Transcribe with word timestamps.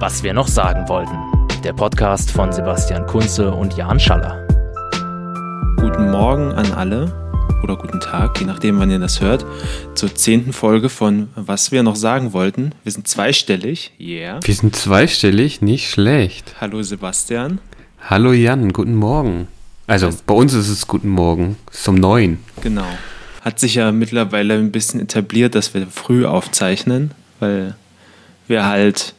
Was 0.00 0.22
wir 0.22 0.32
noch 0.32 0.48
sagen 0.48 0.88
wollten. 0.88 1.18
Der 1.62 1.74
Podcast 1.74 2.30
von 2.30 2.50
Sebastian 2.50 3.06
Kunze 3.06 3.52
und 3.52 3.76
Jan 3.76 4.00
Schaller. 4.00 4.46
Guten 5.76 6.10
Morgen 6.10 6.52
an 6.52 6.72
alle 6.72 7.12
oder 7.62 7.76
guten 7.76 8.00
Tag, 8.00 8.40
je 8.40 8.46
nachdem, 8.46 8.80
wann 8.80 8.90
ihr 8.90 8.98
das 8.98 9.20
hört, 9.20 9.44
zur 9.94 10.14
zehnten 10.14 10.54
Folge 10.54 10.88
von 10.88 11.28
Was 11.34 11.70
wir 11.70 11.82
noch 11.82 11.96
sagen 11.96 12.32
wollten. 12.32 12.72
Wir 12.82 12.92
sind 12.92 13.08
zweistellig, 13.08 13.92
yeah. 14.00 14.40
Wir 14.42 14.54
sind 14.54 14.74
zweistellig, 14.74 15.60
nicht 15.60 15.90
schlecht. 15.90 16.54
Hallo 16.62 16.82
Sebastian. 16.82 17.58
Hallo 18.00 18.32
Jan, 18.32 18.72
guten 18.72 18.94
Morgen. 18.94 19.48
Also 19.86 20.08
bei 20.24 20.32
uns 20.32 20.54
ist 20.54 20.70
es 20.70 20.86
guten 20.86 21.10
Morgen, 21.10 21.56
es 21.70 21.80
ist 21.80 21.88
um 21.88 21.96
neun. 21.96 22.38
Genau. 22.62 22.88
Hat 23.42 23.60
sich 23.60 23.74
ja 23.74 23.92
mittlerweile 23.92 24.54
ein 24.54 24.72
bisschen 24.72 25.00
etabliert, 25.00 25.54
dass 25.54 25.74
wir 25.74 25.86
früh 25.88 26.24
aufzeichnen, 26.24 27.10
weil 27.38 27.74
wir 28.48 28.64
halt 28.64 29.14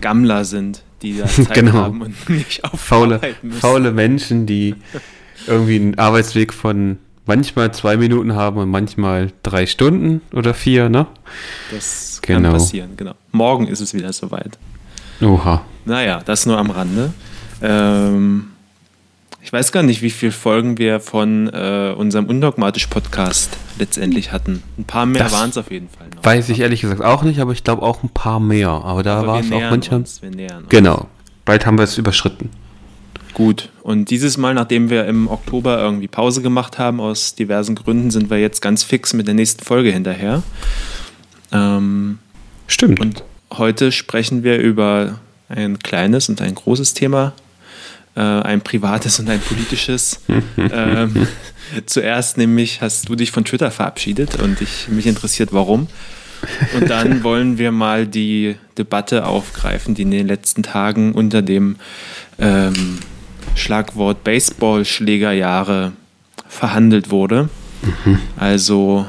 Gammler 0.00 0.44
sind, 0.44 0.82
die 1.02 1.18
da 1.18 1.26
Zeit 1.26 1.54
Genau. 1.54 1.72
haben 1.74 2.02
und 2.02 2.28
nicht 2.30 2.62
Faule, 2.76 3.16
aufarbeiten 3.16 3.48
müssen. 3.48 3.60
faule 3.60 3.92
Menschen, 3.92 4.46
die 4.46 4.74
irgendwie 5.46 5.76
einen 5.76 5.98
Arbeitsweg 5.98 6.52
von 6.52 6.98
manchmal 7.26 7.72
zwei 7.72 7.96
Minuten 7.96 8.34
haben 8.34 8.56
und 8.58 8.70
manchmal 8.70 9.32
drei 9.42 9.66
Stunden 9.66 10.20
oder 10.32 10.54
vier, 10.54 10.88
ne? 10.88 11.06
Das 11.70 12.20
kann 12.22 12.36
Genau. 12.42 12.52
passieren, 12.52 12.90
genau. 12.96 13.14
Morgen 13.32 13.66
ist 13.68 13.80
es 13.80 13.94
wieder 13.94 14.12
soweit. 14.12 14.58
Oha. 15.20 15.62
Naja, 15.84 16.20
das 16.24 16.46
nur 16.46 16.58
am 16.58 16.70
Rande. 16.70 17.12
Ähm, 17.62 18.48
ich 19.40 19.52
weiß 19.52 19.72
gar 19.72 19.82
nicht, 19.82 20.02
wie 20.02 20.10
viele 20.10 20.32
Folgen 20.32 20.78
wir 20.78 21.00
von 21.00 21.48
äh, 21.48 21.94
unserem 21.96 22.26
Undogmatisch-Podcast 22.26 23.56
letztendlich 23.78 24.32
hatten. 24.32 24.62
Ein 24.76 24.84
paar 24.84 25.06
mehr 25.06 25.30
waren 25.30 25.50
es 25.50 25.56
auf 25.56 25.70
jeden 25.70 25.88
Fall 25.88 26.08
noch. 26.14 26.24
Weiß 26.24 26.48
ich 26.48 26.60
ehrlich 26.60 26.80
gesagt 26.80 27.02
auch 27.02 27.22
nicht, 27.22 27.40
aber 27.40 27.52
ich 27.52 27.64
glaube 27.64 27.82
auch 27.82 28.02
ein 28.02 28.10
paar 28.10 28.40
mehr. 28.40 28.68
Aber 28.68 29.02
da 29.02 29.26
war 29.26 29.40
es 29.40 29.52
auch 29.52 29.60
manchmal. 29.60 30.00
uns, 30.00 30.20
wir 30.22 30.30
nähern 30.30 30.62
uns. 30.64 30.68
Genau. 30.68 31.06
Bald 31.44 31.64
haben 31.64 31.78
wir 31.78 31.84
es 31.84 31.96
überschritten. 31.96 32.50
Gut. 33.32 33.70
Und 33.82 34.10
dieses 34.10 34.36
Mal, 34.36 34.54
nachdem 34.54 34.90
wir 34.90 35.06
im 35.06 35.28
Oktober 35.28 35.78
irgendwie 35.78 36.08
Pause 36.08 36.42
gemacht 36.42 36.78
haben, 36.78 37.00
aus 37.00 37.36
diversen 37.36 37.76
Gründen, 37.76 38.10
sind 38.10 38.30
wir 38.30 38.38
jetzt 38.38 38.60
ganz 38.60 38.82
fix 38.82 39.14
mit 39.14 39.28
der 39.28 39.34
nächsten 39.34 39.64
Folge 39.64 39.92
hinterher. 39.92 40.42
Ähm, 41.52 42.18
Stimmt. 42.66 43.00
Und 43.00 43.22
heute 43.52 43.92
sprechen 43.92 44.42
wir 44.42 44.58
über 44.58 45.20
ein 45.48 45.78
kleines 45.78 46.28
und 46.28 46.42
ein 46.42 46.54
großes 46.54 46.94
Thema, 46.94 47.32
äh, 48.16 48.20
ein 48.20 48.60
privates 48.60 49.18
und 49.20 49.28
ein 49.28 49.40
politisches. 49.40 50.20
ähm, 50.58 51.26
zuerst 51.86 52.38
nämlich 52.38 52.80
hast 52.80 53.08
du 53.08 53.14
dich 53.14 53.30
von 53.30 53.44
Twitter 53.44 53.70
verabschiedet 53.70 54.36
und 54.36 54.60
ich, 54.60 54.88
mich 54.88 55.06
interessiert, 55.06 55.52
warum. 55.52 55.88
Und 56.74 56.88
dann 56.88 57.22
wollen 57.24 57.58
wir 57.58 57.72
mal 57.72 58.06
die 58.06 58.56
Debatte 58.76 59.26
aufgreifen, 59.26 59.94
die 59.94 60.02
in 60.02 60.10
den 60.10 60.26
letzten 60.26 60.62
Tagen 60.62 61.12
unter 61.12 61.42
dem 61.42 61.76
ähm, 62.38 62.98
Schlagwort 63.54 64.24
Baseballschlägerjahre 64.24 65.92
verhandelt 66.48 67.10
wurde. 67.10 67.48
Also 68.36 69.06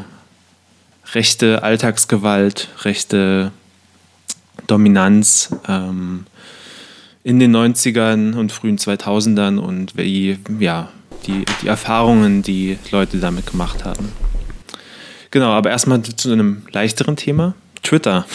rechte 1.13 1.63
Alltagsgewalt, 1.63 2.69
rechte 2.83 3.51
Dominanz 4.67 5.49
ähm, 5.67 6.25
in 7.23 7.39
den 7.39 7.55
90ern 7.55 8.35
und 8.35 8.51
frühen 8.51 8.77
2000ern 8.77 9.57
und 9.57 9.97
wie, 9.97 10.37
ja, 10.59 10.89
die, 11.27 11.45
die 11.61 11.67
Erfahrungen, 11.67 12.41
die 12.43 12.77
Leute 12.91 13.17
damit 13.17 13.47
gemacht 13.47 13.83
haben. 13.85 14.11
Genau, 15.31 15.49
aber 15.51 15.69
erstmal 15.69 16.01
zu 16.01 16.31
einem 16.31 16.63
leichteren 16.71 17.15
Thema. 17.15 17.53
Twitter. 17.83 18.25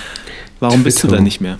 Warum 0.60 0.84
bist 0.84 0.98
du 0.98 1.02
Twitter. 1.08 1.16
da 1.16 1.22
nicht 1.22 1.40
mehr? 1.40 1.58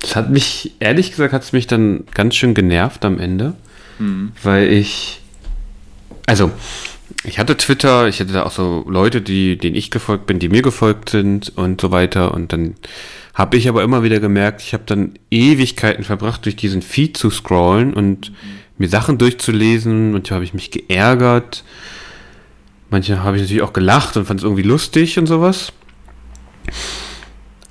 Das 0.00 0.16
hat 0.16 0.30
mich, 0.30 0.72
ehrlich 0.80 1.10
gesagt, 1.10 1.32
hat 1.32 1.42
es 1.42 1.52
mich 1.52 1.66
dann 1.66 2.04
ganz 2.14 2.34
schön 2.34 2.54
genervt 2.54 3.04
am 3.04 3.18
Ende, 3.18 3.54
Hm. 3.98 4.32
weil 4.42 4.72
ich, 4.72 5.20
also, 6.26 6.50
ich 7.24 7.38
hatte 7.38 7.56
Twitter, 7.56 8.08
ich 8.08 8.20
hatte 8.20 8.32
da 8.32 8.42
auch 8.44 8.50
so 8.50 8.84
Leute, 8.88 9.20
die, 9.20 9.56
denen 9.56 9.76
ich 9.76 9.90
gefolgt 9.90 10.26
bin, 10.26 10.38
die 10.38 10.48
mir 10.48 10.62
gefolgt 10.62 11.10
sind 11.10 11.52
und 11.56 11.80
so 11.80 11.90
weiter 11.90 12.34
und 12.34 12.52
dann 12.52 12.74
habe 13.34 13.56
ich 13.56 13.68
aber 13.68 13.82
immer 13.82 14.02
wieder 14.02 14.20
gemerkt, 14.20 14.60
ich 14.62 14.74
habe 14.74 14.84
dann 14.86 15.14
Ewigkeiten 15.30 16.04
verbracht, 16.04 16.44
durch 16.44 16.56
diesen 16.56 16.82
Feed 16.82 17.16
zu 17.16 17.30
scrollen 17.30 17.94
und 17.94 18.32
mir 18.78 18.88
Sachen 18.88 19.18
durchzulesen 19.18 20.20
da 20.22 20.34
habe 20.34 20.44
ich 20.44 20.54
mich 20.54 20.70
geärgert. 20.70 21.64
Manche 22.90 23.22
habe 23.22 23.36
ich 23.36 23.42
natürlich 23.42 23.62
auch 23.62 23.72
gelacht 23.72 24.16
und 24.16 24.26
fand 24.26 24.40
es 24.40 24.44
irgendwie 24.44 24.62
lustig 24.62 25.18
und 25.18 25.26
sowas. 25.26 25.72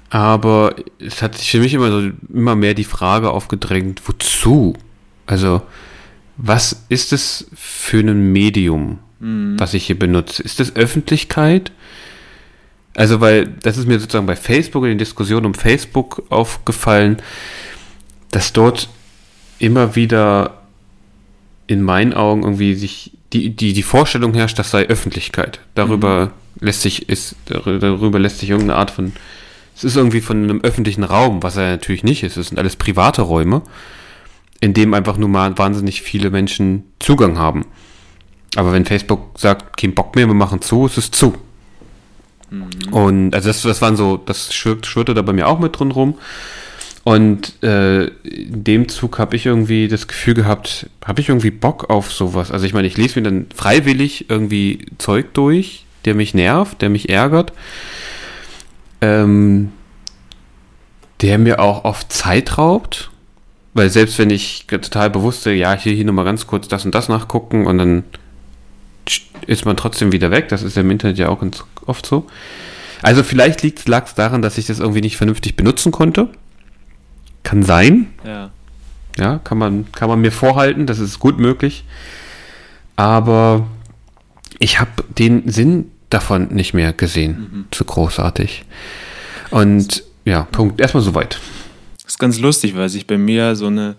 Aber 0.10 0.76
es 1.00 1.22
hat 1.22 1.38
sich 1.38 1.52
für 1.52 1.60
mich 1.60 1.74
immer 1.74 1.92
so 1.92 2.10
immer 2.34 2.56
mehr 2.56 2.74
die 2.74 2.84
Frage 2.84 3.30
aufgedrängt, 3.30 4.02
wozu? 4.06 4.76
Also, 5.26 5.62
was 6.38 6.86
ist 6.90 7.14
es 7.14 7.48
für 7.54 8.00
ein 8.00 8.32
Medium, 8.34 9.00
was 9.58 9.74
ich 9.74 9.86
hier 9.86 9.98
benutze? 9.98 10.42
Ist 10.42 10.60
das 10.60 10.76
Öffentlichkeit? 10.76 11.72
Also, 12.96 13.22
weil 13.22 13.48
das 13.48 13.78
ist 13.78 13.88
mir 13.88 14.00
sozusagen 14.00 14.26
bei 14.26 14.36
Facebook 14.36 14.84
in 14.84 14.90
den 14.90 14.98
Diskussionen 14.98 15.46
um 15.46 15.54
Facebook 15.54 16.24
aufgefallen, 16.30 17.18
dass 18.32 18.54
dort 18.54 18.90
immer 19.60 19.96
wieder 19.96 20.62
in 21.68 21.82
meinen 21.82 22.14
Augen 22.14 22.44
irgendwie 22.44 22.76
sich 22.76 23.12
die, 23.34 23.52
die, 23.52 23.74
die 23.74 23.84
Vorstellung 23.84 24.34
herrscht, 24.34 24.60
das 24.60 24.72
sei 24.72 24.88
Öffentlichkeit. 24.88 25.62
Darüber 25.76 26.34
lässt 26.60 26.82
sich, 26.82 27.08
ist, 27.08 27.36
darüber 27.46 28.20
lässt 28.20 28.40
sich 28.40 28.50
irgendeine 28.50 28.78
Art 28.78 28.92
von, 28.92 29.14
es 29.76 29.84
ist 29.84 29.96
irgendwie 29.96 30.22
von 30.22 30.44
einem 30.44 30.62
öffentlichen 30.62 31.04
Raum, 31.04 31.42
was 31.44 31.56
er 31.56 31.72
natürlich 31.72 32.04
nicht 32.04 32.24
ist. 32.24 32.36
Es 32.36 32.50
sind 32.50 32.58
alles 32.58 32.76
private 32.76 33.22
Räume, 33.22 33.62
in 34.60 34.74
dem 34.74 34.94
einfach 34.94 35.18
nur 35.18 35.30
mal 35.30 35.58
wahnsinnig 35.58 36.02
viele 36.02 36.30
Menschen 36.30 36.84
Zugang 37.00 37.38
haben. 37.38 37.66
Aber 38.56 38.74
wenn 38.74 38.86
Facebook 38.86 39.40
sagt, 39.40 39.78
kein 39.78 39.96
Bock 39.96 40.16
mehr, 40.16 40.28
wir 40.28 40.34
machen 40.34 40.62
zu, 40.62 40.86
ist 40.86 40.98
es 40.98 41.12
zu. 42.52 42.92
Und 42.92 43.34
also 43.34 43.50
das, 43.50 43.62
das 43.62 43.82
waren 43.82 43.96
so, 43.96 44.18
das 44.18 44.54
schwirrt, 44.54 44.86
schwirrte 44.86 45.14
da 45.14 45.22
bei 45.22 45.34
mir 45.34 45.48
auch 45.48 45.60
mit 45.60 45.80
drin 45.80 45.92
rum. 45.92 46.16
Und 47.04 47.64
äh, 47.64 48.06
in 48.06 48.64
dem 48.64 48.88
Zug 48.88 49.18
habe 49.18 49.36
ich 49.36 49.48
irgendwie 49.48 49.88
das 49.88 50.08
Gefühl 50.08 50.36
gehabt, 50.36 50.88
habe 51.04 51.20
ich 51.20 51.30
irgendwie 51.30 51.50
Bock 51.50 51.90
auf 51.90 52.12
sowas. 52.14 52.52
Also 52.52 52.66
ich 52.66 52.74
meine, 52.74 52.88
ich 52.88 52.98
lese 52.98 53.20
mir 53.20 53.24
dann 53.24 53.48
freiwillig 53.56 54.30
irgendwie 54.30 54.86
Zeug 55.00 55.34
durch, 55.34 55.86
der 56.06 56.14
mich 56.14 56.36
nervt, 56.36 56.82
der 56.82 56.90
mich 56.90 57.10
ärgert, 57.10 57.54
ähm, 59.02 59.72
der 61.22 61.40
mir 61.40 61.60
auch 61.60 61.86
oft 61.86 62.14
Zeit 62.14 62.60
raubt. 62.60 63.10
Weil 63.74 63.90
selbst 63.90 64.20
wenn 64.20 64.30
ich 64.30 64.68
total 64.68 65.10
bewusst, 65.10 65.46
ja, 65.46 65.74
hier, 65.74 65.94
hier 65.94 66.06
nochmal 66.06 66.26
ganz 66.26 66.46
kurz 66.46 66.68
das 66.68 66.86
und 66.86 66.94
das 66.94 67.10
nachgucken 67.10 67.66
und 67.66 67.78
dann 67.78 68.04
ist 69.48 69.66
man 69.66 69.78
trotzdem 69.78 70.12
wieder 70.12 70.32
weg. 70.32 70.50
Das 70.50 70.64
ist 70.64 70.76
ja 70.76 70.82
im 70.82 70.92
Internet 70.92 71.18
ja 71.18 71.30
auch 71.30 71.42
ganz 71.42 71.64
oft 71.86 72.06
so. 72.06 72.28
Also 73.02 73.24
vielleicht 73.24 73.88
lag 73.88 74.06
es 74.06 74.16
daran, 74.16 74.42
dass 74.42 74.58
ich 74.58 74.68
das 74.68 74.80
irgendwie 74.80 75.02
nicht 75.02 75.18
vernünftig 75.18 75.56
benutzen 75.56 75.92
konnte. 75.92 76.30
Kann 77.44 77.64
sein. 77.64 78.08
Ja. 78.24 78.52
Ja, 79.18 79.40
kann 79.40 79.58
man, 79.58 79.92
kann 79.92 80.08
man 80.08 80.22
mir 80.22 80.32
vorhalten, 80.32 80.86
das 80.86 81.00
ist 81.00 81.20
gut 81.20 81.38
möglich. 81.38 81.84
Aber 82.96 83.68
ich 84.60 84.80
habe 84.80 84.92
den 85.18 85.50
Sinn 85.50 85.92
davon 86.10 86.50
nicht 86.50 86.74
mehr 86.74 86.94
gesehen. 86.94 87.66
Zu 87.72 87.84
großartig. 87.84 88.64
Und 89.50 90.04
ja, 90.24 90.44
Punkt. 90.52 90.80
Erstmal 90.80 91.04
soweit. 91.04 91.40
Das 92.04 92.14
ist 92.14 92.20
ganz 92.20 92.40
lustig, 92.40 92.76
weil 92.76 92.90
sich 92.90 93.08
bei 93.08 93.18
mir 93.18 93.56
so 93.56 93.68
eine, 93.68 93.96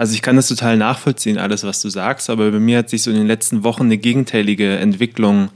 also 0.00 0.14
ich 0.14 0.22
kann 0.22 0.34
das 0.34 0.48
total 0.48 0.78
nachvollziehen, 0.78 1.36
alles, 1.36 1.62
was 1.62 1.82
du 1.82 1.90
sagst, 1.90 2.30
aber 2.30 2.50
bei 2.50 2.58
mir 2.58 2.78
hat 2.78 2.88
sich 2.88 3.02
so 3.02 3.10
in 3.10 3.18
den 3.18 3.26
letzten 3.26 3.64
Wochen 3.64 3.82
eine 3.82 3.98
gegenteilige 3.98 4.78
Entwicklung 4.78 5.50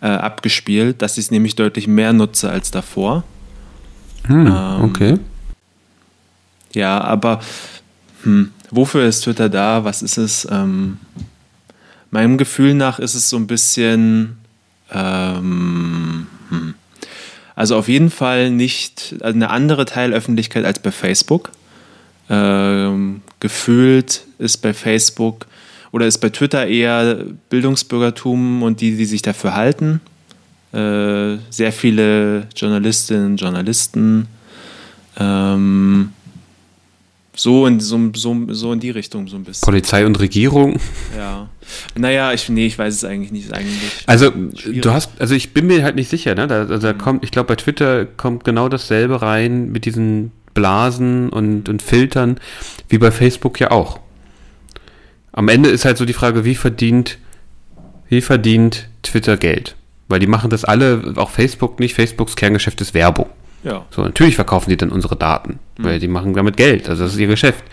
äh, 0.00 0.06
abgespielt, 0.06 1.02
dass 1.02 1.18
ich 1.18 1.26
es 1.26 1.30
nämlich 1.30 1.54
deutlich 1.54 1.86
mehr 1.86 2.14
nutze 2.14 2.48
als 2.48 2.70
davor. 2.70 3.24
Hm, 4.26 4.46
Ähm, 4.46 4.84
okay. 4.84 5.18
Ja, 6.72 6.98
aber 7.02 7.40
hm, 8.22 8.52
wofür 8.70 9.04
ist 9.04 9.20
Twitter 9.20 9.50
da? 9.50 9.84
Was 9.84 10.00
ist 10.00 10.16
es? 10.16 10.48
Ähm, 10.50 10.96
meinem 12.10 12.38
Gefühl 12.38 12.72
nach 12.72 12.98
ist 12.98 13.14
es 13.14 13.28
so 13.28 13.36
ein 13.36 13.46
bisschen, 13.46 14.38
ähm, 14.92 16.26
hm, 16.48 16.72
also 17.54 17.76
auf 17.76 17.88
jeden 17.88 18.10
Fall 18.10 18.50
nicht 18.50 19.16
also 19.20 19.36
eine 19.36 19.50
andere 19.50 19.84
Teilöffentlichkeit 19.84 20.64
als 20.64 20.78
bei 20.78 20.90
Facebook. 20.90 21.50
Ähm, 22.30 23.22
gefühlt 23.40 24.24
ist 24.38 24.58
bei 24.58 24.72
Facebook 24.72 25.46
oder 25.92 26.06
ist 26.06 26.18
bei 26.18 26.30
Twitter 26.30 26.66
eher 26.66 27.24
Bildungsbürgertum 27.50 28.62
und 28.62 28.80
die, 28.80 28.96
die 28.96 29.04
sich 29.04 29.22
dafür 29.22 29.54
halten. 29.54 30.00
Äh, 30.72 31.38
sehr 31.50 31.72
viele 31.72 32.48
Journalistinnen 32.56 33.26
und 33.26 33.36
Journalisten. 33.36 34.26
Ähm, 35.18 36.10
so 37.36 37.66
in, 37.66 37.80
so, 37.80 38.10
so, 38.14 38.36
so 38.48 38.72
in 38.72 38.80
die 38.80 38.90
Richtung 38.90 39.28
so 39.28 39.36
ein 39.36 39.44
bisschen. 39.44 39.66
Polizei 39.66 40.06
und 40.06 40.18
Regierung. 40.20 40.78
Ja. 41.16 41.48
Naja, 41.96 42.32
ich, 42.32 42.48
nee, 42.48 42.66
ich 42.66 42.78
weiß 42.78 42.94
es 42.94 43.04
eigentlich 43.04 43.32
nicht. 43.32 43.52
Eigentlich 43.52 43.92
also, 44.06 44.32
schwierig. 44.56 44.82
du 44.82 44.92
hast, 44.92 45.10
also 45.18 45.34
ich 45.34 45.52
bin 45.52 45.66
mir 45.66 45.82
halt 45.82 45.96
nicht 45.96 46.08
sicher, 46.08 46.34
ne? 46.34 46.46
Da, 46.46 46.60
also 46.60 46.78
da 46.78 46.92
mhm. 46.92 46.98
kommt, 46.98 47.24
ich 47.24 47.30
glaube, 47.30 47.48
bei 47.48 47.56
Twitter 47.56 48.04
kommt 48.04 48.44
genau 48.44 48.68
dasselbe 48.68 49.22
rein 49.22 49.70
mit 49.70 49.84
diesen 49.84 50.32
Blasen 50.54 51.28
und, 51.28 51.68
und 51.68 51.82
Filtern, 51.82 52.38
wie 52.88 52.98
bei 52.98 53.10
Facebook 53.10 53.60
ja 53.60 53.70
auch. 53.70 54.00
Am 55.32 55.48
Ende 55.48 55.68
ist 55.68 55.84
halt 55.84 55.98
so 55.98 56.04
die 56.04 56.12
Frage, 56.12 56.44
wie 56.44 56.54
verdient, 56.54 57.18
wie 58.08 58.20
verdient 58.20 58.88
Twitter 59.02 59.36
Geld? 59.36 59.74
Weil 60.08 60.20
die 60.20 60.26
machen 60.26 60.50
das 60.50 60.64
alle, 60.64 61.14
auch 61.16 61.30
Facebook 61.30 61.80
nicht. 61.80 61.94
Facebooks 61.94 62.36
Kerngeschäft 62.36 62.80
ist 62.80 62.94
Werbung. 62.94 63.26
Ja. 63.64 63.84
So, 63.90 64.02
natürlich 64.02 64.36
verkaufen 64.36 64.70
die 64.70 64.76
dann 64.76 64.90
unsere 64.90 65.16
Daten, 65.16 65.58
mhm. 65.78 65.84
weil 65.84 65.98
die 65.98 66.08
machen 66.08 66.34
damit 66.34 66.56
Geld. 66.56 66.88
Also 66.88 67.04
das 67.04 67.14
ist 67.14 67.18
ihr 67.18 67.26
Geschäft. 67.26 67.64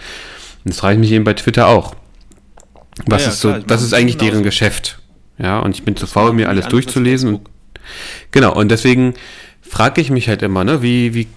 Und 0.64 0.74
das 0.74 0.80
frage 0.80 0.96
ich 0.96 1.00
mich 1.00 1.12
eben 1.12 1.24
bei 1.24 1.34
Twitter 1.34 1.68
auch. 1.68 1.96
Was 3.06 3.24
ja, 3.24 3.30
ist 3.30 3.42
so, 3.42 3.54
das 3.60 3.84
ist 3.84 3.94
eigentlich 3.94 4.18
deren 4.18 4.44
Geschäft. 4.44 5.00
Ja, 5.38 5.60
und 5.60 5.76
ich 5.76 5.84
bin 5.84 5.96
zu 5.96 6.08
faul, 6.08 6.34
mir 6.34 6.50
alles 6.50 6.68
durchzulesen. 6.68 7.40
Genau, 8.32 8.54
und 8.54 8.70
deswegen 8.70 9.16
frage 9.62 10.02
ich 10.02 10.12
mich 10.12 10.28
halt 10.28 10.42
immer, 10.42 10.64
ne, 10.64 10.82
wie, 10.82 11.14
wie 11.14 11.28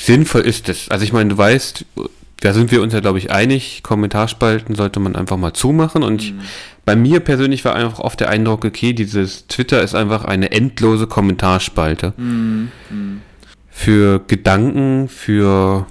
sinnvoll 0.00 0.42
ist 0.42 0.68
das? 0.68 0.88
Also 0.88 1.04
ich 1.04 1.12
meine, 1.12 1.30
du 1.30 1.38
weißt, 1.38 1.84
da 2.40 2.54
sind 2.54 2.70
wir 2.70 2.82
uns 2.82 2.94
ja, 2.94 3.00
glaube 3.00 3.18
ich, 3.18 3.30
einig, 3.30 3.82
Kommentarspalten 3.82 4.74
sollte 4.74 4.98
man 4.98 5.14
einfach 5.14 5.36
mal 5.36 5.52
zumachen. 5.52 6.02
Und 6.02 6.22
ich, 6.22 6.32
mhm. 6.32 6.40
bei 6.84 6.96
mir 6.96 7.20
persönlich 7.20 7.64
war 7.64 7.74
einfach 7.74 8.00
oft 8.00 8.18
der 8.20 8.30
Eindruck, 8.30 8.64
okay, 8.64 8.92
dieses 8.94 9.46
Twitter 9.46 9.82
ist 9.82 9.94
einfach 9.94 10.24
eine 10.24 10.50
endlose 10.50 11.06
Kommentarspalte. 11.06 12.14
Mhm. 12.16 12.72
Mhm. 12.88 13.20
Für 13.70 14.20
Gedanken, 14.26 15.08
für 15.08 15.86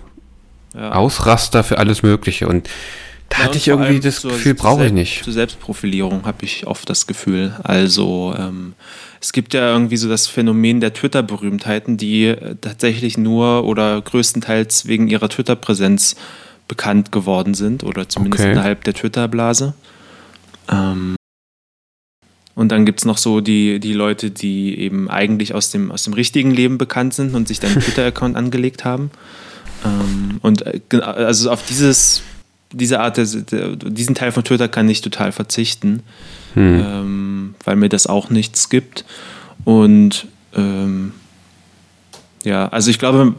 ja. 0.74 0.92
Ausraster, 0.92 1.64
für 1.64 1.78
alles 1.78 2.04
Mögliche. 2.04 2.48
Und 2.48 2.68
da 3.30 3.38
ja, 3.38 3.44
hatte 3.46 3.58
ich 3.58 3.68
irgendwie 3.68 4.00
das 4.00 4.24
Gefühl, 4.24 4.56
brauche 4.56 4.88
ich 4.88 4.92
nicht. 4.92 5.24
Zur 5.24 5.34
Selbstprofilierung 5.34 6.26
habe 6.26 6.46
ich 6.46 6.66
oft 6.66 6.90
das 6.90 7.06
Gefühl. 7.06 7.56
Also 7.64 8.36
ähm, 8.38 8.74
es 9.22 9.34
gibt 9.34 9.54
ja 9.54 9.72
irgendwie 9.72 9.98
so 9.98 10.08
das 10.08 10.28
Phänomen 10.28 10.80
der 10.80 10.94
Twitter-Berühmtheiten, 10.94 11.98
die 11.98 12.26
äh, 12.28 12.56
tatsächlich 12.60 13.18
nur 13.18 13.66
oder 13.66 14.02
größtenteils 14.02 14.88
wegen 14.88 15.08
ihrer 15.08 15.30
Twitter-Präsenz 15.30 16.16
bekannt 16.68 17.12
geworden 17.12 17.54
sind 17.54 17.84
oder 17.84 18.08
zumindest 18.08 18.44
okay. 18.44 18.52
innerhalb 18.52 18.84
der 18.84 18.94
Twitter-Blase. 18.94 19.74
Ähm, 20.72 21.16
und 22.56 22.72
dann 22.72 22.86
gibt 22.86 23.00
es 23.00 23.06
noch 23.06 23.18
so 23.18 23.42
die, 23.42 23.80
die 23.80 23.94
Leute, 23.94 24.32
die 24.32 24.78
eben 24.80 25.10
eigentlich 25.10 25.54
aus 25.54 25.72
dem, 25.72 25.92
aus 25.92 26.04
dem 26.04 26.14
richtigen 26.14 26.52
Leben 26.52 26.78
bekannt 26.78 27.14
sind 27.14 27.36
und 27.36 27.48
sich 27.48 27.60
dann 27.60 27.72
einen 27.72 27.82
Twitter-Account 27.84 28.36
angelegt 28.36 28.86
haben. 28.86 29.12
Ähm, 29.86 30.40
und 30.42 30.66
äh, 30.66 30.82
also 31.02 31.52
auf 31.52 31.66
dieses 31.66 32.22
diese 32.72 33.00
Art, 33.00 33.18
diesen 33.18 34.16
Teil 34.16 34.32
von 34.32 34.44
Twitter 34.44 34.68
kann 34.68 34.88
ich 34.90 35.02
total 35.02 35.32
verzichten, 35.32 36.04
hm. 36.54 36.86
ähm, 36.86 37.56
weil 37.64 37.76
mir 37.76 37.90
das 37.90 38.08
auch 38.08 38.30
nichts 38.30 38.70
gibt. 38.70 39.06
Und 39.66 40.28
ähm, 40.56 41.14
ja, 42.44 42.68
also 42.70 42.90
ich 42.90 43.00
glaube, 43.00 43.36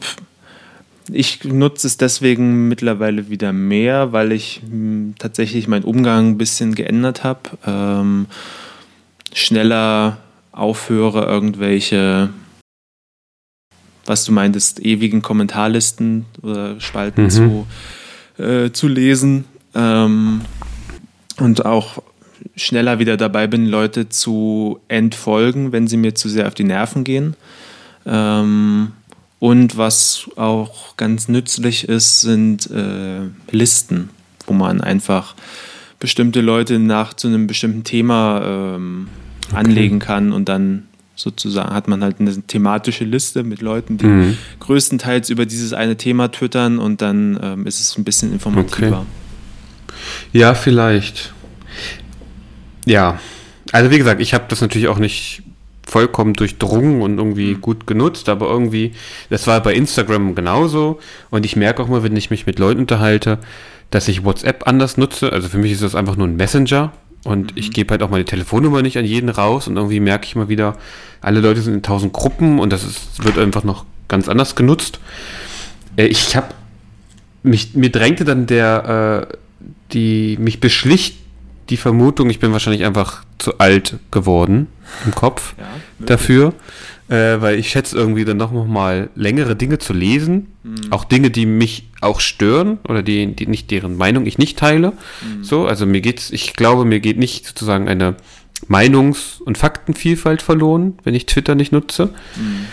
ich 1.10 1.44
nutze 1.44 1.86
es 1.86 1.96
deswegen 1.96 2.68
mittlerweile 2.68 3.30
wieder 3.30 3.52
mehr, 3.52 4.12
weil 4.12 4.32
ich 4.32 4.62
mh, 4.62 4.70
hm, 4.70 5.14
tatsächlich 5.18 5.68
meinen 5.68 5.84
Umgang 5.84 6.30
ein 6.30 6.38
bisschen 6.38 6.74
geändert 6.74 7.24
habe. 7.24 7.40
Ähm, 7.66 8.26
schneller 9.32 10.18
aufhöre, 10.52 11.24
irgendwelche, 11.24 12.30
was 14.04 14.24
du 14.24 14.32
meintest, 14.32 14.80
ewigen 14.80 15.22
Kommentarlisten 15.22 16.26
oder 16.42 16.80
Spalten 16.80 17.24
mhm. 17.24 17.30
zu 17.30 17.66
äh, 18.40 18.72
zu 18.72 18.88
lesen 18.88 19.44
ähm, 19.74 20.40
und 21.38 21.64
auch 21.64 22.02
schneller 22.56 22.98
wieder 22.98 23.16
dabei 23.16 23.46
bin, 23.46 23.66
Leute 23.66 24.08
zu 24.08 24.80
entfolgen, 24.88 25.72
wenn 25.72 25.86
sie 25.86 25.96
mir 25.96 26.14
zu 26.14 26.28
sehr 26.28 26.46
auf 26.46 26.54
die 26.54 26.64
Nerven 26.64 27.04
gehen. 27.04 27.34
Ähm, 28.06 28.92
und 29.38 29.76
was 29.76 30.28
auch 30.36 30.96
ganz 30.96 31.28
nützlich 31.28 31.88
ist, 31.88 32.20
sind 32.20 32.70
äh, 32.70 33.20
Listen, 33.50 34.10
wo 34.46 34.52
man 34.52 34.80
einfach 34.80 35.34
bestimmte 35.98 36.40
Leute 36.40 36.78
nach 36.78 37.14
zu 37.14 37.28
einem 37.28 37.46
bestimmten 37.46 37.84
Thema 37.84 38.42
ähm, 38.44 39.08
okay. 39.48 39.56
anlegen 39.56 39.98
kann 39.98 40.32
und 40.32 40.48
dann 40.48 40.84
sozusagen 41.14 41.74
hat 41.74 41.88
man 41.88 42.02
halt 42.02 42.20
eine 42.20 42.34
thematische 42.42 43.04
Liste 43.04 43.42
mit 43.42 43.60
Leuten, 43.60 43.98
die 43.98 44.06
mhm. 44.06 44.38
größtenteils 44.60 45.28
über 45.28 45.44
dieses 45.44 45.72
eine 45.72 45.96
Thema 45.96 46.28
twittern 46.28 46.78
und 46.78 47.02
dann 47.02 47.38
ähm, 47.42 47.66
ist 47.66 47.80
es 47.80 47.96
ein 47.98 48.04
bisschen 48.04 48.32
informativer. 48.32 49.00
Okay. 49.00 50.38
Ja, 50.38 50.54
vielleicht. 50.54 51.34
Ja, 52.86 53.18
also 53.72 53.90
wie 53.90 53.98
gesagt, 53.98 54.20
ich 54.20 54.34
habe 54.34 54.44
das 54.48 54.60
natürlich 54.60 54.88
auch 54.88 54.98
nicht 54.98 55.42
vollkommen 55.86 56.34
durchdrungen 56.34 57.02
und 57.02 57.18
irgendwie 57.18 57.54
mhm. 57.54 57.60
gut 57.60 57.86
genutzt, 57.86 58.28
aber 58.28 58.48
irgendwie, 58.48 58.92
das 59.28 59.46
war 59.46 59.60
bei 59.62 59.74
Instagram 59.74 60.34
genauso 60.34 61.00
und 61.30 61.44
ich 61.44 61.56
merke 61.56 61.82
auch 61.82 61.88
mal, 61.88 62.02
wenn 62.02 62.16
ich 62.16 62.30
mich 62.30 62.46
mit 62.46 62.58
Leuten 62.58 62.80
unterhalte, 62.80 63.38
dass 63.90 64.06
ich 64.06 64.24
WhatsApp 64.24 64.66
anders 64.68 64.96
nutze. 64.96 65.32
Also 65.32 65.48
für 65.48 65.58
mich 65.58 65.72
ist 65.72 65.82
das 65.82 65.96
einfach 65.96 66.16
nur 66.16 66.28
ein 66.28 66.36
Messenger 66.36 66.92
und 67.24 67.52
mhm. 67.52 67.58
ich 67.58 67.72
gebe 67.72 67.90
halt 67.90 68.02
auch 68.02 68.10
meine 68.10 68.24
Telefonnummer 68.24 68.82
nicht 68.82 68.98
an 68.98 69.04
jeden 69.04 69.28
raus 69.28 69.66
und 69.68 69.76
irgendwie 69.76 70.00
merke 70.00 70.26
ich 70.26 70.36
mal 70.36 70.48
wieder, 70.48 70.76
alle 71.20 71.40
Leute 71.40 71.60
sind 71.60 71.74
in 71.74 71.82
tausend 71.82 72.12
Gruppen 72.12 72.60
und 72.60 72.72
das 72.72 72.84
ist, 72.84 73.24
wird 73.24 73.38
einfach 73.38 73.64
noch 73.64 73.84
ganz 74.08 74.28
anders 74.28 74.54
genutzt. 74.54 75.00
Äh, 75.96 76.06
ich 76.06 76.36
habe 76.36 76.48
mich, 77.42 77.74
mir 77.74 77.90
drängte 77.90 78.24
dann 78.24 78.46
der, 78.46 79.28
äh, 79.30 79.36
die, 79.92 80.36
mich 80.40 80.60
beschlicht 80.60 81.16
die 81.70 81.76
Vermutung, 81.76 82.28
ich 82.30 82.40
bin 82.40 82.52
wahrscheinlich 82.52 82.84
einfach 82.84 83.24
zu 83.38 83.58
alt 83.58 83.98
geworden 84.10 84.66
im 85.04 85.14
Kopf 85.14 85.54
ja, 85.58 85.66
dafür, 86.04 86.52
äh, 87.08 87.40
weil 87.40 87.58
ich 87.58 87.70
schätze 87.70 87.96
irgendwie 87.96 88.24
dann 88.24 88.36
noch 88.36 88.52
mal 88.52 89.08
längere 89.14 89.56
Dinge 89.56 89.78
zu 89.78 89.92
lesen, 89.92 90.48
mhm. 90.62 90.90
auch 90.90 91.04
Dinge, 91.04 91.30
die 91.30 91.46
mich 91.46 91.88
auch 92.00 92.20
stören 92.20 92.78
oder 92.88 93.02
die, 93.02 93.34
die 93.34 93.46
nicht 93.46 93.70
deren 93.70 93.96
Meinung 93.96 94.26
ich 94.26 94.38
nicht 94.38 94.58
teile. 94.58 94.92
Mhm. 95.22 95.44
So, 95.44 95.66
also 95.66 95.86
mir 95.86 96.00
geht's, 96.00 96.30
ich 96.30 96.54
glaube, 96.54 96.84
mir 96.84 97.00
geht 97.00 97.18
nicht 97.18 97.46
sozusagen 97.46 97.88
eine 97.88 98.16
Meinungs- 98.68 99.40
und 99.40 99.56
Faktenvielfalt 99.56 100.42
verloren, 100.42 100.98
wenn 101.04 101.14
ich 101.14 101.26
Twitter 101.26 101.54
nicht 101.54 101.72
nutze. 101.72 102.06
Mhm. 102.36 102.66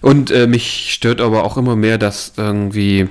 Und 0.00 0.30
äh, 0.30 0.46
mich 0.46 0.92
stört 0.92 1.20
aber 1.20 1.44
auch 1.44 1.56
immer 1.56 1.76
mehr, 1.76 1.96
dass 1.96 2.34
irgendwie 2.36 3.08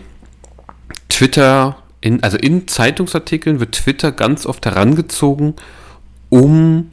Twitter, 1.09 1.77
in, 2.03 2.21
also 2.21 2.37
in 2.37 2.67
Zeitungsartikeln 2.67 3.61
wird 3.61 3.71
Twitter 3.75 4.11
ganz 4.11 4.45
oft 4.45 4.65
herangezogen, 4.65 5.53
um, 6.27 6.89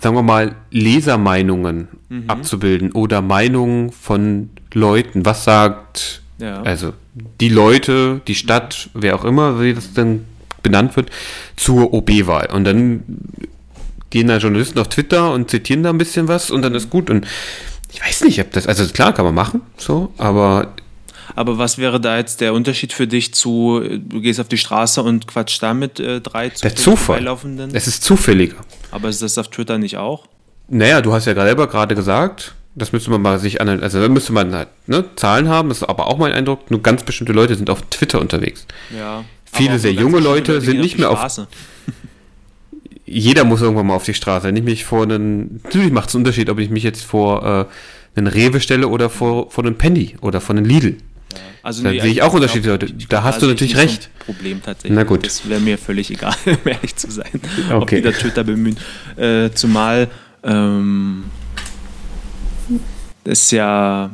sagen 0.00 0.16
wir 0.16 0.22
mal, 0.22 0.54
Lesermeinungen 0.70 1.88
mhm. 2.10 2.24
abzubilden 2.28 2.92
oder 2.92 3.22
Meinungen 3.22 3.90
von 3.90 4.50
Leuten. 4.74 5.24
Was 5.24 5.44
sagt, 5.44 6.20
ja. 6.38 6.60
also 6.60 6.92
die 7.40 7.48
Leute, 7.48 8.20
die 8.28 8.34
Stadt, 8.34 8.90
wer 8.92 9.14
auch 9.14 9.24
immer, 9.24 9.62
wie 9.62 9.72
das 9.72 9.94
denn 9.94 10.26
benannt 10.62 10.94
wird, 10.96 11.08
zur 11.56 11.94
OB-Wahl. 11.94 12.50
Und 12.52 12.64
dann 12.64 13.04
gehen 14.10 14.26
da 14.26 14.36
Journalisten 14.36 14.78
auf 14.78 14.88
Twitter 14.88 15.32
und 15.32 15.48
zitieren 15.48 15.82
da 15.82 15.88
ein 15.88 15.96
bisschen 15.96 16.28
was 16.28 16.50
und 16.50 16.60
dann 16.60 16.74
ist 16.74 16.90
gut. 16.90 17.08
Und 17.08 17.26
ich 17.90 18.04
weiß 18.04 18.24
nicht, 18.24 18.38
ob 18.42 18.50
das, 18.50 18.66
also 18.66 18.84
klar 18.92 19.14
kann 19.14 19.24
man 19.24 19.34
machen, 19.34 19.62
so, 19.78 20.12
aber. 20.18 20.74
Aber 21.38 21.56
was 21.56 21.78
wäre 21.78 22.00
da 22.00 22.18
jetzt 22.18 22.40
der 22.40 22.52
Unterschied 22.52 22.92
für 22.92 23.06
dich 23.06 23.32
zu, 23.32 23.80
du 23.80 24.20
gehst 24.20 24.40
auf 24.40 24.48
die 24.48 24.58
Straße 24.58 25.00
und 25.00 25.28
quatschst 25.28 25.62
da 25.62 25.72
mit 25.72 26.00
äh, 26.00 26.20
drei 26.20 26.48
der 26.48 26.74
Zufall. 26.74 27.24
Es 27.74 27.86
ist 27.86 28.02
zufälliger. 28.02 28.56
Aber 28.90 29.08
ist 29.08 29.22
das 29.22 29.38
auf 29.38 29.46
Twitter 29.46 29.78
nicht 29.78 29.98
auch? 29.98 30.26
Naja, 30.66 31.00
du 31.00 31.12
hast 31.12 31.26
ja 31.26 31.34
selber 31.34 31.68
gerade 31.68 31.94
gesagt, 31.94 32.56
das 32.74 32.90
müsste 32.90 33.12
man 33.12 33.22
mal 33.22 33.38
sich 33.38 33.60
an, 33.60 33.68
also 33.68 34.00
da 34.00 34.08
müsste 34.08 34.32
man 34.32 34.52
halt 34.52 34.66
ne, 34.88 35.04
Zahlen 35.14 35.48
haben, 35.48 35.68
das 35.68 35.78
ist 35.78 35.88
aber 35.88 36.08
auch 36.08 36.18
mein 36.18 36.32
Eindruck, 36.32 36.72
nur 36.72 36.82
ganz 36.82 37.04
bestimmte 37.04 37.32
Leute 37.32 37.54
sind 37.54 37.70
auf 37.70 37.82
Twitter 37.82 38.20
unterwegs. 38.20 38.66
Ja. 38.96 39.24
Viele 39.44 39.78
sehr 39.78 39.92
junge 39.92 40.18
Leute, 40.18 40.54
Leute 40.54 40.66
sind 40.66 40.80
nicht 40.80 40.98
mehr 40.98 41.08
auf 41.08 41.24
jeder 43.06 43.44
muss 43.44 43.62
irgendwann 43.62 43.86
mal 43.86 43.94
auf 43.94 44.04
die 44.04 44.14
Straße. 44.14 44.48
Wenn 44.48 44.56
ich 44.56 44.64
mich 44.64 44.84
vor 44.84 45.04
einen, 45.04 45.60
natürlich 45.62 45.92
macht 45.92 46.08
es 46.08 46.16
einen 46.16 46.24
Unterschied, 46.24 46.50
ob 46.50 46.58
ich 46.58 46.68
mich 46.68 46.82
jetzt 46.82 47.04
vor 47.04 47.46
äh, 47.46 48.18
einen 48.18 48.26
Rewe 48.26 48.60
stelle 48.60 48.88
oder 48.88 49.08
vor, 49.08 49.52
vor 49.52 49.64
einen 49.64 49.78
Penny 49.78 50.16
oder 50.20 50.40
vor 50.40 50.56
einen 50.56 50.64
Lidl. 50.64 50.96
Ja, 51.32 51.38
also 51.62 51.82
da 51.82 51.90
nee, 51.90 52.00
sehe 52.00 52.10
ich 52.10 52.22
auch 52.22 52.32
Unterschiede. 52.32 52.70
Leute. 52.70 52.92
Da 53.08 53.22
hast 53.22 53.42
du 53.42 53.46
natürlich 53.46 53.76
recht. 53.76 54.04
So 54.04 54.32
Problem 54.32 54.62
tatsächlich. 54.62 54.96
Na 54.96 55.04
gut. 55.04 55.26
Das 55.26 55.48
wäre 55.48 55.60
mir 55.60 55.78
völlig 55.78 56.10
egal, 56.16 56.34
um 56.46 56.58
ehrlich 56.64 56.96
zu 56.96 57.10
sein, 57.10 57.40
okay. 57.70 57.74
ob 57.74 57.88
die 57.88 58.02
da 58.02 58.12
Twitter 58.12 58.44
bemühen. 58.44 58.76
Äh, 59.16 59.50
zumal 59.50 60.08
ähm, 60.42 61.24
ist 63.24 63.50
ja, 63.50 64.10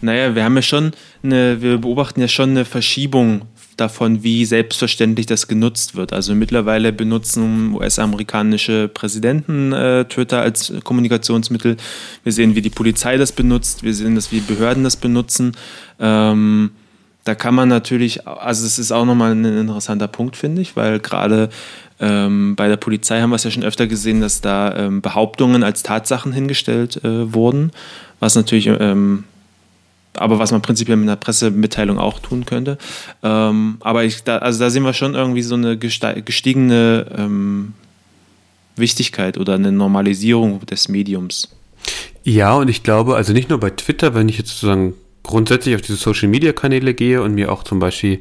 naja, 0.00 0.34
wir 0.34 0.44
haben 0.44 0.56
ja 0.56 0.62
schon 0.62 0.92
eine, 1.22 1.60
wir 1.60 1.78
beobachten 1.78 2.20
ja 2.20 2.28
schon 2.28 2.50
eine 2.50 2.64
Verschiebung 2.64 3.42
davon, 3.76 4.22
wie 4.22 4.44
selbstverständlich 4.44 5.26
das 5.26 5.48
genutzt 5.48 5.96
wird. 5.96 6.12
Also 6.12 6.34
mittlerweile 6.34 6.92
benutzen 6.92 7.74
US-amerikanische 7.74 8.88
Präsidenten 8.88 9.72
äh, 9.72 10.04
Twitter 10.06 10.40
als 10.40 10.72
Kommunikationsmittel. 10.82 11.76
Wir 12.24 12.32
sehen, 12.32 12.54
wie 12.54 12.62
die 12.62 12.70
Polizei 12.70 13.16
das 13.16 13.32
benutzt. 13.32 13.82
Wir 13.82 13.94
sehen, 13.94 14.14
dass 14.14 14.32
wie 14.32 14.40
Behörden 14.40 14.84
das 14.84 14.96
benutzen. 14.96 15.52
Ähm, 16.00 16.70
da 17.24 17.34
kann 17.34 17.54
man 17.54 17.68
natürlich, 17.68 18.26
also 18.26 18.64
es 18.64 18.78
ist 18.78 18.92
auch 18.92 19.04
nochmal 19.04 19.32
ein 19.32 19.44
interessanter 19.44 20.06
Punkt, 20.06 20.36
finde 20.36 20.62
ich, 20.62 20.76
weil 20.76 21.00
gerade 21.00 21.50
ähm, 21.98 22.54
bei 22.54 22.68
der 22.68 22.76
Polizei 22.76 23.20
haben 23.20 23.30
wir 23.30 23.36
es 23.36 23.44
ja 23.44 23.50
schon 23.50 23.64
öfter 23.64 23.86
gesehen, 23.86 24.20
dass 24.20 24.40
da 24.40 24.74
ähm, 24.76 25.00
Behauptungen 25.00 25.64
als 25.64 25.82
Tatsachen 25.82 26.32
hingestellt 26.32 27.02
äh, 27.04 27.32
wurden, 27.34 27.72
was 28.20 28.36
natürlich, 28.36 28.66
ähm, 28.66 29.24
aber 30.16 30.38
was 30.38 30.52
man 30.52 30.62
prinzipiell 30.62 30.96
mit 30.96 31.08
einer 31.08 31.16
Pressemitteilung 31.16 31.98
auch 31.98 32.18
tun 32.18 32.44
könnte. 32.46 32.78
Ähm, 33.22 33.76
aber 33.80 34.04
ich, 34.04 34.24
da, 34.24 34.38
also 34.38 34.58
da 34.58 34.70
sehen 34.70 34.82
wir 34.82 34.92
schon 34.92 35.14
irgendwie 35.14 35.42
so 35.42 35.54
eine 35.54 35.76
gestiegene 35.78 37.06
ähm, 37.16 37.74
Wichtigkeit 38.76 39.38
oder 39.38 39.54
eine 39.54 39.72
Normalisierung 39.72 40.64
des 40.66 40.88
Mediums. 40.88 41.48
Ja, 42.24 42.54
und 42.56 42.68
ich 42.68 42.82
glaube, 42.82 43.16
also 43.16 43.32
nicht 43.32 43.50
nur 43.50 43.60
bei 43.60 43.70
Twitter, 43.70 44.14
wenn 44.14 44.28
ich 44.28 44.38
jetzt 44.38 44.50
sozusagen 44.50 44.94
grundsätzlich 45.22 45.74
auf 45.74 45.82
diese 45.82 45.96
Social-Media-Kanäle 45.96 46.94
gehe 46.94 47.22
und 47.22 47.34
mir 47.34 47.52
auch 47.52 47.62
zum 47.64 47.78
Beispiel 47.78 48.20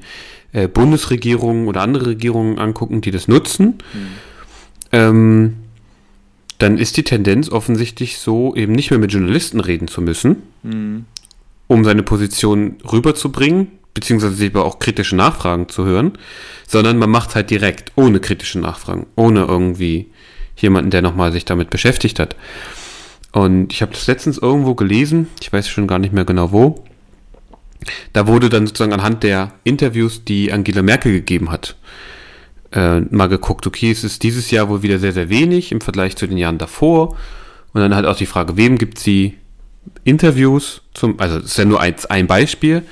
äh, 0.54 0.68
Bundesregierungen 0.68 1.68
oder 1.68 1.82
andere 1.82 2.08
Regierungen 2.08 2.58
angucken, 2.60 3.02
die 3.02 3.12
das 3.12 3.28
nutzen, 3.28 3.76
mhm. 3.94 4.08
ähm, 4.92 5.54
dann 6.58 6.78
ist 6.78 6.98
die 6.98 7.04
Tendenz 7.04 7.50
offensichtlich 7.50 8.18
so, 8.18 8.56
eben 8.56 8.74
nicht 8.74 8.90
mehr 8.90 9.00
mit 9.00 9.12
Journalisten 9.12 9.60
reden 9.60 9.88
zu 9.88 10.02
müssen, 10.02 10.44
mhm. 10.64 11.06
Um 11.68 11.84
seine 11.84 12.04
Position 12.04 12.78
rüberzubringen, 12.92 13.68
beziehungsweise 13.94 14.46
aber 14.46 14.66
auch 14.66 14.80
kritische 14.80 15.16
Nachfragen 15.16 15.70
zu 15.70 15.86
hören, 15.86 16.14
sondern 16.68 16.98
man 16.98 17.10
macht 17.10 17.36
halt 17.36 17.50
direkt, 17.50 17.92
ohne 17.96 18.20
kritische 18.20 18.60
Nachfragen, 18.60 19.08
ohne 19.16 19.46
irgendwie 19.46 20.12
jemanden, 20.58 20.92
der 20.92 21.02
nochmal 21.02 21.32
sich 21.32 21.46
damit 21.46 21.70
beschäftigt 21.70 22.20
hat. 22.20 22.36
Und 23.32 23.74
ich 23.74 23.82
habe 23.82 23.92
das 23.92 24.08
letztens 24.08 24.38
irgendwo 24.38 24.76
gelesen, 24.76 25.28
ich 25.42 25.52
weiß 25.52 25.68
schon 25.68 25.88
gar 25.88 26.00
nicht 26.00 26.14
mehr 26.14 26.26
genau 26.26 26.52
wo, 26.52 26.86
da 28.14 28.28
wurde 28.28 28.50
dann 28.50 28.68
sozusagen 28.68 28.94
anhand 28.94 29.24
der 29.24 29.54
Interviews, 29.64 30.24
die 30.24 30.52
Angela 30.52 30.82
Merkel 30.82 31.12
gegeben 31.12 31.52
hat, 31.52 31.76
äh, 32.72 33.02
mal 33.02 33.28
geguckt, 33.28 33.68
okay, 33.68 33.92
es 33.92 34.04
ist 34.04 34.24
dieses 34.24 34.52
Jahr 34.52 34.70
wohl 34.70 34.84
wieder 34.84 35.00
sehr, 35.00 35.14
sehr 35.14 35.30
wenig 35.30 35.72
im 35.72 35.82
Vergleich 35.82 36.16
zu 36.16 36.28
den 36.28 36.38
Jahren 36.38 36.58
davor. 36.58 37.16
Und 37.74 37.82
dann 37.82 37.96
halt 37.96 38.06
auch 38.06 38.16
die 38.16 38.26
Frage, 38.26 38.56
wem 38.56 38.78
gibt 38.78 39.00
sie 39.00 39.38
Interviews 40.04 40.82
zum, 40.94 41.20
also 41.20 41.40
das 41.40 41.52
ist 41.52 41.58
ja 41.58 41.66
nur 41.66 41.82
ein, 41.82 41.96
ein 42.10 42.28
Beispiel, 42.28 42.84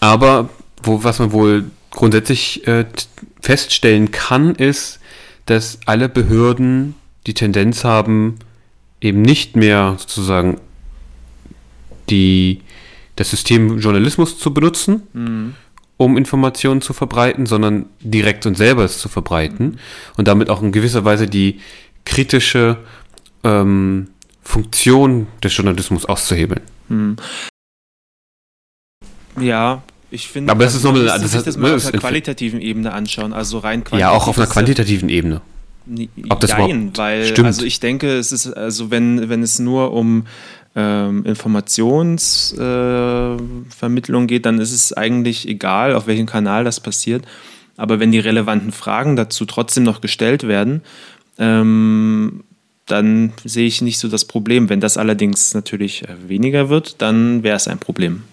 aber 0.00 0.48
wo, 0.82 1.02
was 1.04 1.18
man 1.18 1.32
wohl 1.32 1.64
grundsätzlich 1.90 2.66
äh, 2.66 2.84
feststellen 3.40 4.10
kann, 4.10 4.54
ist, 4.54 5.00
dass 5.46 5.78
alle 5.86 6.08
Behörden 6.08 6.94
die 7.26 7.34
Tendenz 7.34 7.84
haben, 7.84 8.38
eben 9.00 9.22
nicht 9.22 9.56
mehr 9.56 9.96
sozusagen 9.98 10.60
die 12.10 12.60
das 13.16 13.30
System 13.30 13.78
Journalismus 13.78 14.38
zu 14.38 14.54
benutzen, 14.54 15.02
mhm. 15.12 15.54
um 15.96 16.16
Informationen 16.16 16.80
zu 16.80 16.92
verbreiten, 16.92 17.46
sondern 17.46 17.86
direkt 18.00 18.46
und 18.46 18.56
selber 18.56 18.84
es 18.84 18.98
zu 18.98 19.08
verbreiten 19.08 19.66
mhm. 19.66 19.78
und 20.16 20.28
damit 20.28 20.50
auch 20.50 20.62
in 20.62 20.72
gewisser 20.72 21.04
Weise 21.04 21.26
die 21.26 21.60
kritische 22.04 22.78
ähm, 23.44 24.08
Funktion 24.48 25.26
des 25.44 25.54
Journalismus 25.54 26.06
auszuhebeln. 26.06 26.62
Mhm. 26.88 27.16
Ja, 29.38 29.82
ich 30.10 30.28
finde, 30.28 30.50
aber 30.50 30.64
das 30.64 30.74
ist 30.74 30.84
nochmal, 30.84 31.04
das, 31.04 31.32
das, 31.32 31.44
das 31.44 31.58
mal 31.58 31.74
auf 31.74 31.86
einer 31.86 31.98
qualitativen 31.98 32.62
Ebene 32.62 32.94
anschauen, 32.94 33.34
also 33.34 33.58
rein. 33.58 33.84
Ja, 33.92 34.08
auch 34.10 34.26
auf 34.26 34.38
einer 34.38 34.46
quantitativen 34.46 35.10
Ebene. 35.10 35.42
Ob 36.30 36.40
das 36.40 36.52
Nein, 36.52 36.92
weil 36.96 37.24
stimmt. 37.24 37.46
also 37.46 37.62
ich 37.64 37.80
denke, 37.80 38.16
es 38.16 38.32
ist 38.32 38.46
also 38.46 38.90
wenn 38.90 39.28
wenn 39.28 39.42
es 39.42 39.58
nur 39.58 39.92
um 39.92 40.26
ähm, 40.74 41.26
Informationsvermittlung 41.26 44.24
äh, 44.24 44.26
geht, 44.26 44.46
dann 44.46 44.60
ist 44.60 44.72
es 44.72 44.94
eigentlich 44.94 45.46
egal, 45.46 45.94
auf 45.94 46.06
welchem 46.06 46.26
Kanal 46.26 46.64
das 46.64 46.80
passiert. 46.80 47.26
Aber 47.76 48.00
wenn 48.00 48.12
die 48.12 48.18
relevanten 48.18 48.72
Fragen 48.72 49.14
dazu 49.14 49.44
trotzdem 49.44 49.84
noch 49.84 50.00
gestellt 50.00 50.48
werden, 50.48 50.80
ähm, 51.38 52.44
dann 52.88 53.32
sehe 53.44 53.66
ich 53.66 53.82
nicht 53.82 53.98
so 53.98 54.08
das 54.08 54.24
Problem. 54.24 54.68
Wenn 54.68 54.80
das 54.80 54.96
allerdings 54.96 55.54
natürlich 55.54 56.04
äh, 56.04 56.28
weniger 56.28 56.68
wird, 56.68 57.00
dann 57.00 57.42
wäre 57.42 57.56
es 57.56 57.68
ein 57.68 57.78
Problem. 57.78 58.24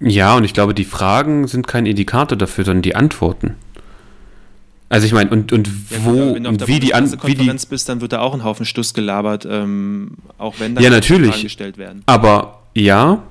Ja, 0.00 0.34
und 0.34 0.44
ich 0.44 0.54
glaube, 0.54 0.74
die 0.74 0.84
Fragen 0.84 1.46
sind 1.46 1.66
kein 1.66 1.86
Indikator 1.86 2.36
dafür, 2.36 2.64
sondern 2.64 2.82
die 2.82 2.96
Antworten. 2.96 3.56
Also 4.88 5.06
ich 5.06 5.12
meine, 5.12 5.30
und, 5.30 5.52
und 5.52 5.68
ja, 5.68 5.98
wo 6.04 6.34
wenn 6.34 6.44
du 6.44 6.50
auf 6.50 6.56
der 6.56 6.66
wie 6.66 6.80
die 6.80 6.92
die 7.36 7.66
bist, 7.68 7.88
dann 7.88 8.00
wird 8.00 8.12
da 8.12 8.20
auch 8.20 8.34
ein 8.34 8.42
Haufen 8.42 8.66
Stuss 8.66 8.92
gelabert, 8.92 9.46
ähm, 9.48 10.16
auch 10.36 10.58
wenn 10.58 10.74
da 10.74 10.80
ja, 10.80 10.90
natürlich. 10.90 11.30
Fragen 11.30 11.42
gestellt 11.44 11.78
werden. 11.78 12.02
Aber 12.06 12.62
ja, 12.74 13.22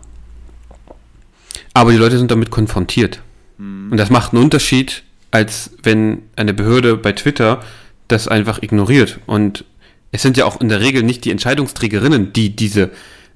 aber 1.74 1.92
die 1.92 1.98
Leute 1.98 2.18
sind 2.18 2.32
damit 2.32 2.50
konfrontiert. 2.50 3.22
Hm. 3.58 3.92
Und 3.92 3.98
das 3.98 4.10
macht 4.10 4.34
einen 4.34 4.44
Unterschied, 4.44 5.04
als 5.32 5.72
wenn 5.84 6.24
eine 6.38 6.54
Behörde 6.54 6.96
bei 6.96 7.12
Twitter 7.12 7.62
das 8.10 8.28
einfach 8.28 8.62
ignoriert. 8.62 9.20
Und 9.26 9.66
es 10.12 10.22
sind 10.22 10.38
ja 10.38 10.46
auch 10.46 10.60
in 10.60 10.70
der 10.70 10.82
Regel 10.82 11.04
nicht 11.04 11.26
die 11.26 11.32
Entscheidungsträgerinnen, 11.32 12.34
die 12.34 12.56
diese 12.56 12.92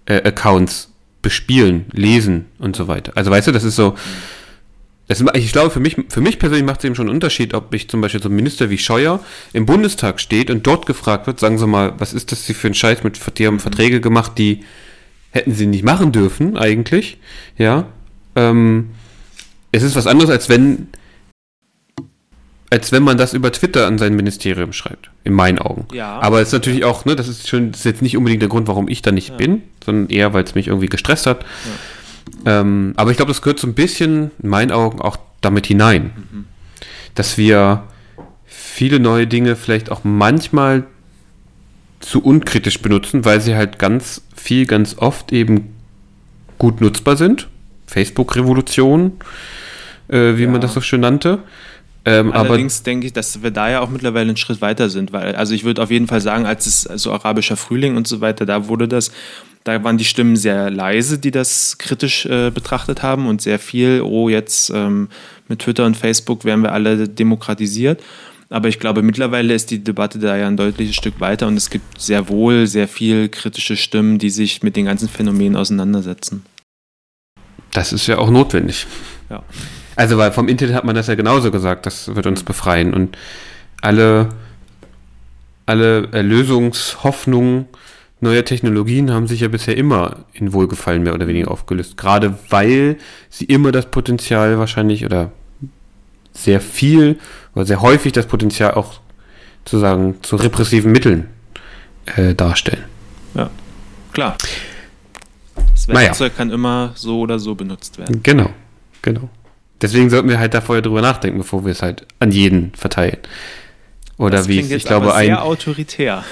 äh, 0.05 0.15
Accounts 0.15 0.89
bespielen, 1.21 1.85
lesen 1.93 2.45
und 2.59 2.75
so 2.75 2.87
weiter. 2.87 3.13
Also 3.15 3.31
weißt 3.31 3.47
du, 3.47 3.51
das 3.51 3.63
ist 3.63 3.75
so. 3.75 3.95
Das, 5.07 5.21
ich 5.33 5.51
glaube, 5.51 5.69
für 5.69 5.81
mich, 5.81 5.97
für 6.07 6.21
mich 6.21 6.39
persönlich 6.39 6.65
macht 6.65 6.79
es 6.79 6.85
eben 6.85 6.95
schon 6.95 7.07
einen 7.07 7.15
Unterschied, 7.15 7.53
ob 7.53 7.73
ich 7.73 7.89
zum 7.89 7.99
Beispiel 7.99 8.21
so 8.23 8.29
ein 8.29 8.35
Minister 8.35 8.69
wie 8.69 8.77
Scheuer 8.77 9.19
im 9.51 9.65
Bundestag 9.65 10.21
steht 10.21 10.49
und 10.49 10.65
dort 10.65 10.85
gefragt 10.85 11.27
wird, 11.27 11.41
sagen 11.41 11.57
Sie 11.57 11.67
mal, 11.67 11.93
was 11.97 12.13
ist 12.13 12.31
das 12.31 12.43
für 12.43 12.67
ein 12.67 12.73
Scheiß 12.73 13.03
mit, 13.03 13.19
die 13.37 13.45
haben 13.45 13.59
Verträge 13.59 13.99
gemacht, 13.99 14.37
die 14.37 14.63
hätten 15.31 15.53
sie 15.53 15.65
nicht 15.65 15.83
machen 15.83 16.11
dürfen, 16.13 16.57
eigentlich, 16.57 17.17
ja. 17.57 17.87
Ähm, 18.35 18.91
es 19.71 19.83
ist 19.83 19.95
was 19.95 20.07
anderes, 20.07 20.29
als 20.29 20.47
wenn, 20.47 20.87
als 22.73 22.91
wenn 22.91 23.03
man 23.03 23.19
das 23.19 23.35
über 23.35 23.51
Twitter 23.51 23.85
an 23.85 23.99
sein 23.99 24.15
Ministerium 24.15 24.73
schreibt, 24.73 25.11
in 25.23 25.33
meinen 25.33 25.59
Augen. 25.59 25.85
Ja. 25.93 26.19
Aber 26.21 26.41
es 26.41 26.47
ist 26.47 26.53
natürlich 26.53 26.83
auch, 26.83 27.05
ne, 27.05 27.15
das 27.15 27.27
ist 27.27 27.47
schon, 27.47 27.71
das 27.71 27.81
ist 27.81 27.85
jetzt 27.85 28.01
nicht 28.01 28.17
unbedingt 28.17 28.41
der 28.41 28.49
Grund, 28.49 28.67
warum 28.67 28.87
ich 28.87 29.03
da 29.03 29.11
nicht 29.11 29.29
ja. 29.29 29.35
bin, 29.35 29.61
sondern 29.85 30.09
eher, 30.09 30.33
weil 30.33 30.43
es 30.43 30.55
mich 30.55 30.69
irgendwie 30.69 30.87
gestresst 30.87 31.27
hat. 31.27 31.45
Ja. 32.45 32.61
Ähm, 32.61 32.93
aber 32.95 33.11
ich 33.11 33.17
glaube, 33.17 33.29
das 33.29 33.43
gehört 33.43 33.59
so 33.59 33.67
ein 33.67 33.75
bisschen, 33.75 34.31
in 34.41 34.49
meinen 34.49 34.71
Augen, 34.71 35.01
auch 35.01 35.17
damit 35.41 35.67
hinein, 35.67 36.13
mhm. 36.31 36.45
dass 37.13 37.37
wir 37.37 37.83
viele 38.47 38.99
neue 38.99 39.27
Dinge 39.27 39.55
vielleicht 39.55 39.91
auch 39.91 40.03
manchmal 40.03 40.83
zu 41.99 42.23
unkritisch 42.23 42.81
benutzen, 42.81 43.23
weil 43.23 43.39
sie 43.39 43.53
halt 43.53 43.77
ganz 43.77 44.23
viel, 44.35 44.65
ganz 44.65 44.97
oft 44.97 45.31
eben 45.31 45.75
gut 46.57 46.81
nutzbar 46.81 47.17
sind. 47.17 47.49
Facebook-Revolution, 47.85 49.11
äh, 50.07 50.37
wie 50.37 50.47
man 50.47 50.59
das 50.59 50.73
so 50.73 50.81
schön 50.81 51.01
nannte. 51.01 51.43
Ähm, 52.05 52.33
Allerdings 52.33 52.83
denke 52.83 53.07
ich, 53.07 53.13
dass 53.13 53.43
wir 53.43 53.51
da 53.51 53.69
ja 53.69 53.79
auch 53.79 53.89
mittlerweile 53.89 54.29
einen 54.29 54.38
Schritt 54.38 54.60
weiter 54.60 54.89
sind, 54.89 55.13
weil, 55.13 55.36
also 55.36 55.53
ich 55.53 55.63
würde 55.63 55.81
auf 55.81 55.89
jeden 55.89 56.07
Fall 56.07 56.19
sagen, 56.19 56.45
als 56.45 56.65
es 56.65 56.81
so 56.81 56.91
also 56.91 57.13
arabischer 57.13 57.55
Frühling 57.55 57.95
und 57.95 58.07
so 58.07 58.19
weiter, 58.19 58.45
da 58.45 58.67
wurde 58.67 58.88
das 58.88 59.12
da 59.63 59.81
waren 59.83 59.98
die 59.98 60.05
Stimmen 60.05 60.36
sehr 60.36 60.69
leise, 60.69 61.17
die 61.17 61.31
das 61.31 61.77
kritisch 61.77 62.25
äh, 62.25 62.51
betrachtet 62.51 63.01
haben 63.01 63.27
und 63.27 63.41
sehr 63.41 63.60
viel, 63.60 64.01
oh, 64.01 64.27
jetzt 64.27 64.69
ähm, 64.72 65.07
mit 65.48 65.60
Twitter 65.60 65.86
und 65.86 65.95
Facebook 65.95 66.43
werden 66.43 66.63
wir 66.63 66.74
alle 66.74 67.07
demokratisiert. 67.07 68.03
Aber 68.50 68.67
ich 68.67 68.79
glaube, 68.79 69.01
mittlerweile 69.01 69.53
ist 69.53 69.72
die 69.72 69.83
Debatte 69.83 70.19
da 70.19 70.36
ja 70.38 70.48
ein 70.48 70.57
deutliches 70.57 70.95
Stück 70.95 71.19
weiter 71.19 71.48
und 71.48 71.55
es 71.55 71.69
gibt 71.69 72.00
sehr 72.00 72.27
wohl 72.29 72.67
sehr 72.67 72.88
viel 72.88 73.29
kritische 73.29 73.77
Stimmen, 73.77 74.19
die 74.19 74.29
sich 74.29 74.62
mit 74.63 74.75
den 74.75 74.86
ganzen 74.86 75.07
Phänomenen 75.07 75.55
auseinandersetzen. 75.55 76.43
Das 77.72 77.93
ist 77.93 78.05
ja 78.05 78.19
auch 78.19 78.29
notwendig. 78.29 78.86
Ja. 79.29 79.43
Also, 79.95 80.17
weil 80.17 80.31
vom 80.31 80.47
Internet 80.47 80.75
hat 80.75 80.85
man 80.85 80.95
das 80.95 81.07
ja 81.07 81.15
genauso 81.15 81.51
gesagt, 81.51 81.85
das 81.85 82.15
wird 82.15 82.25
uns 82.25 82.43
befreien. 82.43 82.93
Und 82.93 83.17
alle, 83.81 84.29
alle 85.65 86.09
Erlösungshoffnungen 86.12 87.67
neue 88.23 88.43
Technologien 88.43 89.12
haben 89.12 89.27
sich 89.27 89.41
ja 89.41 89.50
bisher 89.50 89.77
immer 89.77 90.25
in 90.33 90.53
Wohlgefallen 90.53 91.03
mehr 91.03 91.13
oder 91.13 91.27
weniger 91.27 91.51
aufgelöst. 91.51 91.97
Gerade 91.97 92.38
weil 92.50 92.97
sie 93.29 93.45
immer 93.45 93.71
das 93.71 93.91
Potenzial 93.91 94.57
wahrscheinlich 94.57 95.05
oder 95.05 95.31
sehr 96.31 96.62
viel 96.62 97.19
oder 97.53 97.65
sehr 97.65 97.81
häufig 97.81 98.13
das 98.13 98.25
Potenzial 98.25 98.73
auch 98.73 99.00
zu 99.65 99.77
sagen 99.77 100.15
zu 100.23 100.38
repressiven 100.38 100.91
Mitteln 100.91 101.27
äh, 102.15 102.33
darstellen. 102.33 102.83
Ja, 103.35 103.50
klar. 104.13 104.38
Das 105.55 105.88
Werkzeug 105.88 106.31
naja. 106.31 106.38
kann 106.38 106.51
immer 106.51 106.91
so 106.95 107.19
oder 107.19 107.39
so 107.39 107.55
benutzt 107.55 108.00
werden. 108.00 108.23
Genau, 108.23 108.50
genau. 109.01 109.29
Deswegen 109.83 110.09
sollten 110.09 110.29
wir 110.29 110.39
halt 110.39 110.53
da 110.53 110.61
vorher 110.61 110.81
drüber 110.81 111.01
nachdenken, 111.01 111.37
bevor 111.37 111.65
wir 111.65 111.71
es 111.71 111.81
halt 111.81 112.07
an 112.19 112.31
jeden 112.31 112.71
verteilen. 112.73 113.17
Oder 114.17 114.37
das 114.37 114.47
wie 114.47 114.59
es, 114.59 114.71
ich 114.71 114.85
glaube, 114.85 115.13
ein. 115.13 115.27
Sehr 115.27 115.43
autoritär 115.43 116.23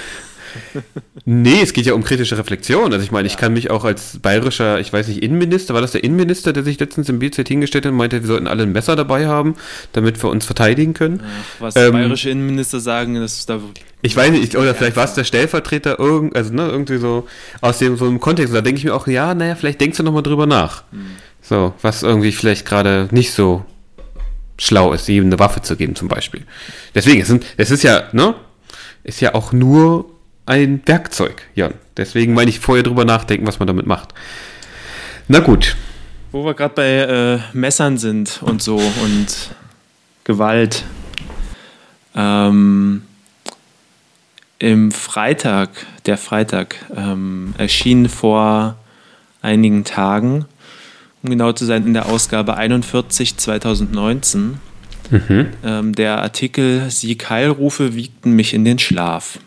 nee, 1.24 1.60
es 1.62 1.72
geht 1.72 1.86
ja 1.86 1.94
um 1.94 2.04
kritische 2.04 2.36
Reflexion. 2.38 2.92
Also 2.92 3.04
ich 3.04 3.10
meine, 3.10 3.26
ich 3.26 3.36
kann 3.36 3.52
mich 3.52 3.70
auch 3.70 3.84
als 3.84 4.18
bayerischer, 4.18 4.80
ich 4.80 4.92
weiß 4.92 5.08
nicht, 5.08 5.22
Innenminister, 5.22 5.74
war 5.74 5.80
das 5.80 5.92
der 5.92 6.04
Innenminister, 6.04 6.52
der 6.52 6.62
sich 6.62 6.78
letztens 6.78 7.08
im 7.08 7.18
BZ 7.18 7.48
hingestellt 7.48 7.84
hat 7.84 7.92
und 7.92 7.98
meinte, 7.98 8.20
wir 8.20 8.26
sollten 8.26 8.46
alle 8.46 8.64
ein 8.64 8.72
Messer 8.72 8.96
dabei 8.96 9.26
haben, 9.26 9.54
damit 9.92 10.22
wir 10.22 10.30
uns 10.30 10.44
verteidigen 10.44 10.94
können. 10.94 11.20
Ja, 11.20 11.26
was 11.60 11.76
ähm, 11.76 11.92
bayerische 11.92 12.30
Innenminister 12.30 12.80
sagen, 12.80 13.14
dass 13.14 13.46
da 13.46 13.60
ich 14.04 14.16
weiß 14.16 14.32
nicht, 14.32 14.56
oder 14.56 14.74
vielleicht 14.74 14.96
war 14.96 15.04
es 15.04 15.14
der 15.14 15.22
Stellvertreter, 15.22 16.00
also 16.00 16.52
ne, 16.52 16.68
irgendwie 16.68 16.96
so 16.96 17.28
aus 17.60 17.78
dem 17.78 17.96
so 17.96 18.06
einem 18.06 18.18
Kontext. 18.18 18.52
Da 18.52 18.60
denke 18.60 18.78
ich 18.78 18.84
mir 18.84 18.94
auch, 18.94 19.06
ja, 19.06 19.32
naja, 19.32 19.54
vielleicht 19.54 19.80
denkst 19.80 19.96
du 19.96 20.02
nochmal 20.02 20.24
drüber 20.24 20.46
nach. 20.46 20.82
Hm. 20.90 21.06
So, 21.52 21.74
was 21.82 22.02
irgendwie 22.02 22.32
vielleicht 22.32 22.64
gerade 22.64 23.08
nicht 23.10 23.34
so 23.34 23.62
schlau 24.56 24.94
ist, 24.94 25.06
ihm 25.10 25.26
eine 25.26 25.38
Waffe 25.38 25.60
zu 25.60 25.76
geben, 25.76 25.94
zum 25.94 26.08
Beispiel. 26.08 26.46
Deswegen, 26.94 27.20
es, 27.20 27.28
sind, 27.28 27.44
es 27.58 27.70
ist 27.70 27.82
ja, 27.82 28.04
ne? 28.12 28.34
Ist 29.04 29.20
ja 29.20 29.34
auch 29.34 29.52
nur 29.52 30.06
ein 30.46 30.80
Werkzeug, 30.86 31.42
Jan. 31.54 31.74
Deswegen 31.98 32.32
meine 32.32 32.48
ich 32.48 32.58
vorher 32.58 32.82
drüber 32.82 33.04
nachdenken, 33.04 33.46
was 33.46 33.58
man 33.58 33.66
damit 33.66 33.84
macht. 33.84 34.14
Na 35.28 35.40
gut. 35.40 35.76
Wo 36.30 36.42
wir 36.42 36.54
gerade 36.54 36.74
bei 36.74 36.88
äh, 36.88 37.38
Messern 37.52 37.98
sind 37.98 38.40
und 38.40 38.62
so 38.62 38.76
und 38.76 39.50
Gewalt. 40.24 40.84
Ähm, 42.16 43.02
Im 44.58 44.90
Freitag, 44.90 45.68
der 46.06 46.16
Freitag, 46.16 46.76
ähm, 46.96 47.52
erschien 47.58 48.08
vor 48.08 48.76
einigen 49.42 49.84
Tagen, 49.84 50.46
um 51.22 51.30
genau 51.30 51.52
zu 51.52 51.64
sein, 51.64 51.86
in 51.86 51.94
der 51.94 52.06
Ausgabe 52.06 52.56
41 52.56 53.36
2019, 53.36 54.58
mhm. 55.10 55.46
ähm, 55.64 55.94
der 55.94 56.20
Artikel 56.22 56.90
Sie 56.90 57.16
Keilrufe 57.16 57.94
wiegten 57.94 58.32
mich 58.32 58.54
in 58.54 58.64
den 58.64 58.78
Schlaf 58.78 59.38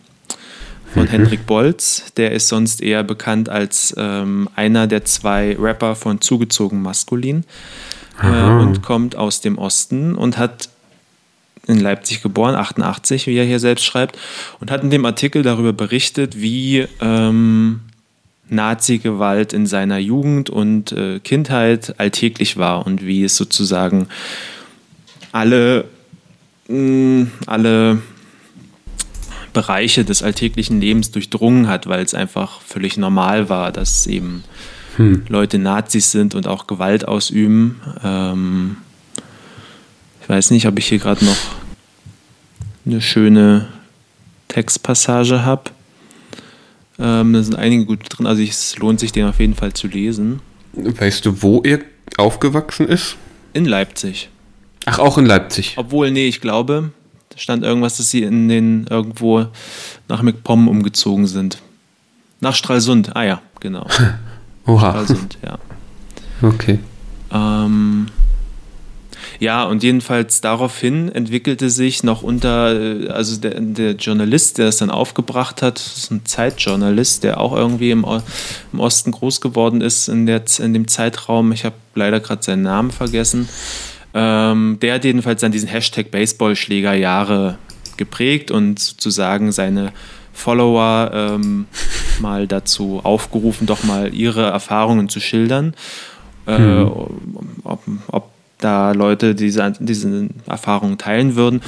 von 0.94 1.04
mhm. 1.04 1.10
Hendrik 1.10 1.46
Bolz. 1.46 2.14
Der 2.18 2.32
ist 2.32 2.48
sonst 2.48 2.82
eher 2.82 3.04
bekannt 3.04 3.50
als 3.50 3.94
ähm, 3.98 4.50
einer 4.56 4.88
der 4.88 5.06
zwei 5.06 5.56
Rapper 5.60 5.96
von 5.96 6.22
Zugezogen 6.22 6.82
Maskulin 6.82 7.44
äh, 8.24 8.28
und 8.28 8.82
kommt 8.82 9.16
aus 9.16 9.42
dem 9.42 9.58
Osten 9.58 10.16
und 10.16 10.38
hat 10.38 10.70
in 11.68 11.80
Leipzig 11.80 12.22
geboren, 12.22 12.56
88, 12.56 13.28
wie 13.28 13.38
er 13.38 13.46
hier 13.46 13.60
selbst 13.60 13.86
schreibt, 13.86 14.18
und 14.60 14.72
hat 14.72 14.84
in 14.84 14.92
dem 14.92 15.06
Artikel 15.06 15.42
darüber 15.42 15.74
berichtet, 15.74 16.40
wie 16.40 16.88
ähm, 17.02 17.82
Nazi-Gewalt 18.50 19.54
in 19.54 19.66
seiner 19.66 19.98
Jugend 19.98 20.50
und 20.50 20.92
äh, 20.92 21.20
Kindheit 21.20 22.00
alltäglich 22.00 22.58
war 22.58 22.86
und 22.86 23.06
wie 23.06 23.24
es 23.24 23.36
sozusagen 23.36 24.08
alle, 25.32 25.86
mh, 26.68 26.78
mm, 26.78 27.32
alle 27.48 28.02
Bereiche 29.54 30.04
des 30.04 30.22
alltäglichen 30.22 30.82
Lebens 30.82 31.12
durchdrungen 31.12 31.68
hat, 31.68 31.88
weil 31.88 32.04
es 32.04 32.14
einfach 32.14 32.62
völlig 32.62 32.98
normal 32.98 33.50
war, 33.50 33.72
dass 33.72 34.06
eben 34.06 34.44
hm. 34.98 35.24
Leute 35.30 35.60
Nazis 35.60 36.12
sind 36.12 36.36
und 36.36 36.48
auch 36.48 36.68
Gewalt 36.68 37.08
ausüben. 37.08 37.82
Ähm, 38.04 38.78
ich 40.22 40.30
weiß 40.30 40.52
nicht, 40.52 40.68
ob 40.68 40.78
ich 40.78 40.88
hier 40.88 41.00
gerade 41.00 41.24
noch 41.24 41.38
eine 42.86 43.02
schöne 43.02 43.68
Textpassage 44.48 45.44
habe. 45.46 45.72
Ähm, 46.98 47.34
da 47.34 47.44
sind 47.44 47.56
einige 47.56 47.86
gut 47.86 48.00
drin, 48.10 48.26
also 48.26 48.42
es 48.42 48.78
lohnt 48.78 49.00
sich, 49.00 49.12
den 49.12 49.26
auf 49.26 49.40
jeden 49.40 49.56
Fall 49.56 49.74
zu 49.74 49.88
lesen. 49.88 50.40
Weißt 50.74 51.26
du, 51.26 51.42
wo 51.42 51.62
er 51.62 51.80
aufgewachsen 52.18 52.88
ist? 52.88 53.18
In 53.54 53.66
Leipzig. 53.66 54.30
Ach, 54.86 55.00
auch 55.00 55.18
in 55.18 55.26
Leipzig. 55.26 55.74
Obwohl, 55.78 56.12
nee, 56.12 56.28
ich 56.28 56.42
glaube, 56.42 56.92
da 57.30 57.38
stand 57.38 57.64
irgendwas, 57.64 57.98
dass 57.98 58.12
sie 58.12 58.24
in 58.24 58.48
den 58.48 58.88
irgendwo 58.90 59.48
nach 60.08 60.22
McPom 60.22 60.68
umgezogen 60.68 61.28
sind. 61.28 61.62
Nach 62.40 62.56
Stralsund, 62.56 63.16
ah 63.16 63.24
ja, 63.24 63.42
genau. 63.60 63.88
Oha. 64.66 64.92
Stralsund, 64.92 65.38
ja. 65.44 65.58
Okay. 66.42 66.80
Ähm, 67.32 68.08
ja, 69.40 69.64
und 69.64 69.84
jedenfalls 69.84 70.42
daraufhin 70.42 71.10
entwickelte 71.10 71.70
sich 71.70 72.04
noch 72.04 72.22
unter, 72.22 72.74
äh, 72.80 73.10
also 73.10 73.40
der, 73.40 73.60
der 73.60 73.92
Journalist, 73.92 74.58
der 74.58 74.68
es 74.68 74.78
dann 74.78 74.90
aufgebracht 74.90 75.62
hat, 75.62 75.78
das 75.78 75.98
ist 75.98 76.12
ein 76.12 76.26
Zeitjournalist, 76.26 77.24
der 77.24 77.40
auch 77.40 77.56
irgendwie 77.56 77.92
im, 77.92 78.06
im 78.74 78.80
Osten 78.80 79.12
groß 79.12 79.42
geworden 79.42 79.82
ist 79.82 80.08
in, 80.08 80.26
der, 80.26 80.44
in 80.60 80.74
dem 80.74 80.88
Zeitraum. 80.88 81.52
Ich 81.52 81.66
habe 81.66 81.76
leider 81.96 82.20
gerade 82.20 82.44
seinen 82.44 82.64
Namen 82.64 82.92
vergessen. 82.92 83.50
Ähm, 84.14 84.78
der 84.82 84.96
hat 84.96 85.04
jedenfalls 85.04 85.42
dann 85.42 85.52
diesen 85.52 85.68
Hashtag 85.68 86.12
Baseballschlägerjahre 86.12 87.58
geprägt 87.98 88.52
und 88.52 88.80
sozusagen 88.80 89.52
seine 89.52 89.92
Follower 90.34 91.12
ähm, 91.14 91.66
mal 92.20 92.48
dazu 92.48 93.02
aufgerufen, 93.04 93.68
doch 93.68 93.84
mal 93.84 94.14
ihre 94.14 94.44
Erfahrungen 94.44 95.10
zu 95.10 95.20
schildern. 95.20 95.74
Äh, 96.46 96.58
hm. 96.58 96.92
ob, 97.64 97.82
ob, 98.08 98.35
da 98.66 98.94
Leute 98.94 99.36
diese, 99.36 99.74
diese 99.80 100.30
Erfahrungen 100.48 100.98
teilen 100.98 101.36
würden. 101.36 101.62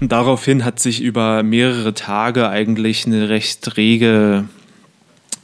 Und 0.00 0.12
daraufhin 0.12 0.64
hat 0.64 0.78
sich 0.78 1.02
über 1.02 1.42
mehrere 1.42 1.92
Tage 1.92 2.48
eigentlich 2.48 3.04
eine 3.04 3.28
recht 3.28 3.76
rege, 3.76 4.44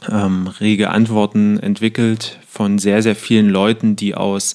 ähm, 0.08 0.46
rege 0.46 0.90
Antworten 0.90 1.58
entwickelt 1.58 2.38
von 2.48 2.78
sehr, 2.78 3.02
sehr 3.02 3.16
vielen 3.16 3.48
Leuten, 3.48 3.96
die 3.96 4.14
aus 4.14 4.54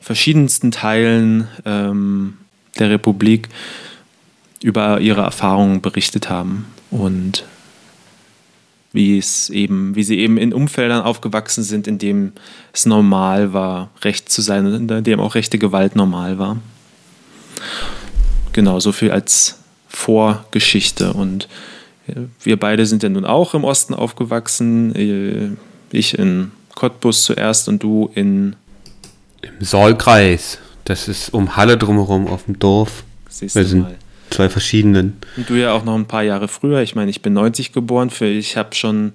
verschiedensten 0.00 0.70
Teilen 0.70 1.48
ähm, 1.64 2.34
der 2.78 2.90
Republik 2.90 3.48
über 4.62 5.00
ihre 5.00 5.22
Erfahrungen 5.22 5.80
berichtet 5.80 6.28
haben 6.28 6.66
und 6.90 7.44
wie 8.96 9.18
es 9.18 9.50
eben, 9.50 9.94
wie 9.94 10.02
sie 10.02 10.18
eben 10.18 10.38
in 10.38 10.54
Umfeldern 10.54 11.02
aufgewachsen 11.02 11.62
sind, 11.62 11.86
in 11.86 11.98
dem 11.98 12.32
es 12.72 12.86
normal 12.86 13.52
war, 13.52 13.90
recht 14.02 14.30
zu 14.30 14.40
sein 14.40 14.66
und 14.66 14.90
in 14.90 15.04
dem 15.04 15.20
auch 15.20 15.34
rechte 15.34 15.58
Gewalt 15.58 15.96
normal 15.96 16.38
war. 16.38 16.56
Genau, 18.52 18.80
so 18.80 18.92
viel 18.92 19.10
als 19.10 19.58
Vorgeschichte. 19.86 21.12
Und 21.12 21.46
äh, 22.08 22.22
wir 22.42 22.58
beide 22.58 22.86
sind 22.86 23.02
ja 23.02 23.10
nun 23.10 23.26
auch 23.26 23.52
im 23.52 23.64
Osten 23.64 23.92
aufgewachsen. 23.92 24.94
Äh, 24.96 25.50
ich 25.94 26.18
in 26.18 26.52
Cottbus 26.74 27.24
zuerst 27.24 27.68
und 27.68 27.82
du 27.82 28.10
in 28.14 28.56
im 29.42 29.64
Saalkreis. 29.64 30.58
Das 30.84 31.06
ist 31.06 31.34
um 31.34 31.54
Halle 31.56 31.76
drumherum 31.76 32.28
auf 32.28 32.46
dem 32.46 32.58
Dorf. 32.58 33.04
Siehst 33.28 33.54
sind 33.54 33.82
mal. 33.82 33.96
Zwei 34.30 34.48
verschiedenen. 34.48 35.16
Und 35.36 35.48
du 35.48 35.54
ja 35.54 35.72
auch 35.72 35.84
noch 35.84 35.94
ein 35.94 36.06
paar 36.06 36.22
Jahre 36.22 36.48
früher. 36.48 36.82
Ich 36.82 36.94
meine, 36.94 37.10
ich 37.10 37.22
bin 37.22 37.32
90 37.32 37.72
geboren. 37.72 38.10
Für 38.10 38.26
ich 38.26 38.56
habe 38.56 38.74
schon 38.74 39.12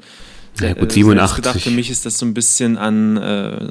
ja, 0.59 0.73
gut, 0.73 0.91
87. 0.91 1.37
Äh, 1.37 1.41
gedacht, 1.41 1.61
für 1.61 1.71
mich 1.71 1.89
ist 1.89 2.05
das 2.05 2.17
so 2.17 2.25
ein 2.25 2.33
bisschen 2.33 2.77
an. 2.77 3.17
Äh, 3.17 3.67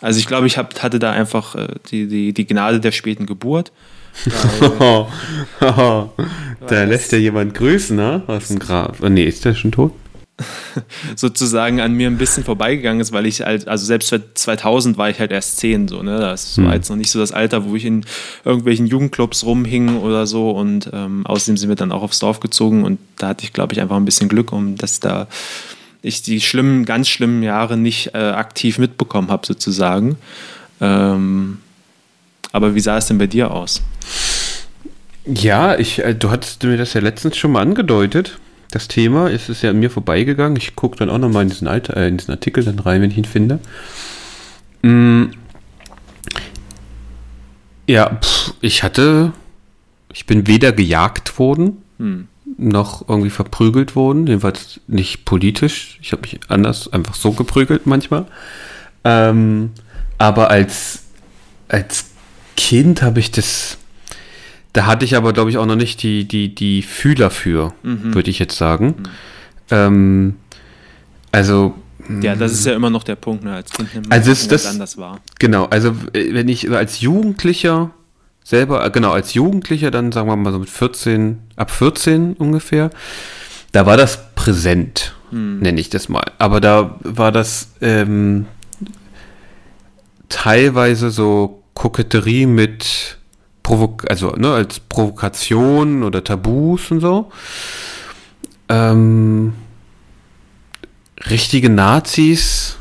also 0.00 0.18
ich 0.18 0.26
glaube, 0.26 0.46
ich 0.46 0.56
hab, 0.56 0.82
hatte 0.82 0.98
da 0.98 1.12
einfach 1.12 1.54
äh, 1.54 1.68
die, 1.90 2.06
die, 2.06 2.32
die 2.32 2.46
Gnade 2.46 2.80
der 2.80 2.92
späten 2.92 3.26
Geburt. 3.26 3.72
Weil, 5.60 6.10
da 6.66 6.84
lässt 6.84 7.12
ja 7.12 7.18
jemand 7.18 7.54
grüßen, 7.54 7.96
ne? 7.96 8.22
Aus 8.26 8.48
dem 8.48 8.58
Grab. 8.58 8.96
Oh, 9.00 9.08
nee, 9.08 9.24
ist 9.24 9.44
der 9.44 9.54
schon 9.54 9.70
tot? 9.72 9.92
sozusagen 11.16 11.80
an 11.80 11.94
mir 11.94 12.08
ein 12.08 12.18
bisschen 12.18 12.44
vorbeigegangen 12.44 13.00
ist, 13.00 13.12
weil 13.12 13.26
ich 13.26 13.42
halt, 13.42 13.68
also 13.68 13.84
selbst 13.84 14.14
2000 14.34 14.98
war 14.98 15.10
ich 15.10 15.18
halt 15.18 15.30
erst 15.30 15.58
10, 15.58 15.88
so, 15.88 16.02
ne? 16.02 16.18
Das 16.18 16.58
war 16.58 16.66
hm. 16.66 16.72
jetzt 16.72 16.88
noch 16.90 16.96
nicht 16.96 17.10
so 17.10 17.18
das 17.18 17.32
Alter, 17.32 17.64
wo 17.64 17.76
ich 17.76 17.84
in 17.84 18.04
irgendwelchen 18.44 18.86
Jugendclubs 18.86 19.44
rumhing 19.44 19.98
oder 19.98 20.26
so 20.26 20.50
und 20.50 20.90
ähm, 20.92 21.26
außerdem 21.26 21.56
sind 21.56 21.68
wir 21.68 21.76
dann 21.76 21.92
auch 21.92 22.02
aufs 22.02 22.18
Dorf 22.18 22.40
gezogen 22.40 22.84
und 22.84 22.98
da 23.18 23.28
hatte 23.28 23.44
ich, 23.44 23.52
glaube 23.52 23.72
ich, 23.72 23.80
einfach 23.80 23.96
ein 23.96 24.04
bisschen 24.04 24.28
Glück, 24.28 24.52
um 24.52 24.76
dass 24.76 25.00
da 25.00 25.28
ich 26.02 26.22
die 26.22 26.40
schlimmen, 26.40 26.84
ganz 26.84 27.08
schlimmen 27.08 27.42
Jahre 27.42 27.76
nicht 27.76 28.14
äh, 28.14 28.18
aktiv 28.18 28.78
mitbekommen 28.78 29.30
habe, 29.30 29.46
sozusagen. 29.46 30.16
Ähm, 30.80 31.58
aber 32.52 32.74
wie 32.74 32.80
sah 32.80 32.96
es 32.96 33.06
denn 33.06 33.18
bei 33.18 33.26
dir 33.26 33.50
aus? 33.50 33.82
Ja, 35.26 35.78
ich, 35.78 36.02
äh, 36.02 36.14
du 36.14 36.30
hattest 36.30 36.62
mir 36.62 36.76
das 36.76 36.94
ja 36.94 37.00
letztens 37.00 37.36
schon 37.36 37.52
mal 37.52 37.60
angedeutet 37.60 38.38
das 38.70 38.88
Thema. 38.88 39.30
Es 39.30 39.48
ist 39.48 39.62
ja 39.62 39.70
an 39.70 39.78
mir 39.78 39.90
vorbeigegangen. 39.90 40.56
Ich 40.56 40.76
gucke 40.76 40.96
dann 40.96 41.10
auch 41.10 41.18
nochmal 41.18 41.42
in, 41.42 41.48
diesen 41.48 41.66
äh, 41.66 42.08
in 42.08 42.16
diesen 42.16 42.32
Artikel 42.32 42.64
dann 42.64 42.78
rein, 42.78 43.02
wenn 43.02 43.10
ich 43.10 43.18
ihn 43.18 43.24
finde. 43.24 43.58
Mm. 44.82 45.26
Ja, 47.86 48.18
pff, 48.20 48.54
ich 48.60 48.82
hatte, 48.82 49.32
ich 50.12 50.26
bin 50.26 50.46
weder 50.46 50.70
gejagt 50.72 51.38
worden, 51.38 51.78
hm. 51.98 52.28
noch 52.56 53.08
irgendwie 53.08 53.30
verprügelt 53.30 53.96
worden. 53.96 54.26
Jedenfalls 54.28 54.80
nicht 54.86 55.24
politisch. 55.24 55.98
Ich 56.00 56.12
habe 56.12 56.22
mich 56.22 56.38
anders 56.48 56.92
einfach 56.92 57.14
so 57.14 57.32
geprügelt 57.32 57.86
manchmal. 57.86 58.26
Ähm, 59.02 59.70
aber 60.18 60.50
als, 60.50 61.04
als 61.68 62.10
Kind 62.56 63.02
habe 63.02 63.18
ich 63.18 63.30
das 63.32 63.78
da 64.72 64.86
hatte 64.86 65.04
ich 65.04 65.16
aber, 65.16 65.32
glaube 65.32 65.50
ich, 65.50 65.58
auch 65.58 65.66
noch 65.66 65.76
nicht 65.76 66.02
die, 66.02 66.26
die, 66.26 66.54
die 66.54 66.82
Fühler 66.82 67.30
für, 67.30 67.72
mhm. 67.82 68.14
würde 68.14 68.30
ich 68.30 68.38
jetzt 68.38 68.56
sagen. 68.56 68.86
Mhm. 68.86 69.04
Ähm, 69.70 70.34
also. 71.32 71.74
Ja, 72.22 72.34
das 72.34 72.52
ist 72.52 72.66
ja 72.66 72.74
immer 72.74 72.90
noch 72.90 73.04
der 73.04 73.14
Punkt, 73.14 73.44
ne? 73.44 73.54
als 73.54 73.70
Kind 73.70 73.94
nimmt 73.94 74.10
also 74.10 74.32
ist 74.32 74.50
das 74.50 74.66
anders 74.66 74.98
war. 74.98 75.20
Genau, 75.38 75.66
also 75.66 75.94
wenn 76.12 76.48
ich 76.48 76.68
als 76.68 77.00
Jugendlicher 77.00 77.92
selber, 78.42 78.84
äh, 78.84 78.90
genau, 78.90 79.12
als 79.12 79.34
Jugendlicher 79.34 79.92
dann 79.92 80.10
sagen 80.10 80.28
wir 80.28 80.34
mal 80.34 80.52
so 80.52 80.58
mit 80.58 80.70
14, 80.70 81.38
ab 81.54 81.70
14 81.70 82.32
ungefähr, 82.34 82.90
da 83.70 83.86
war 83.86 83.96
das 83.96 84.34
präsent, 84.34 85.14
hm. 85.30 85.60
nenne 85.60 85.80
ich 85.80 85.88
das 85.88 86.08
mal. 86.08 86.24
Aber 86.38 86.60
da 86.60 86.98
war 87.04 87.30
das 87.30 87.70
ähm, 87.80 88.46
teilweise 90.28 91.10
so 91.10 91.62
Koketterie 91.74 92.46
mit 92.46 93.19
Provok 93.70 94.10
also 94.10 94.30
ne, 94.30 94.52
als 94.52 94.80
Provokation 94.80 96.02
oder 96.02 96.24
Tabus 96.24 96.90
und 96.90 96.98
so. 96.98 97.30
Ähm, 98.68 99.52
richtige 101.30 101.70
Nazis. 101.70 102.78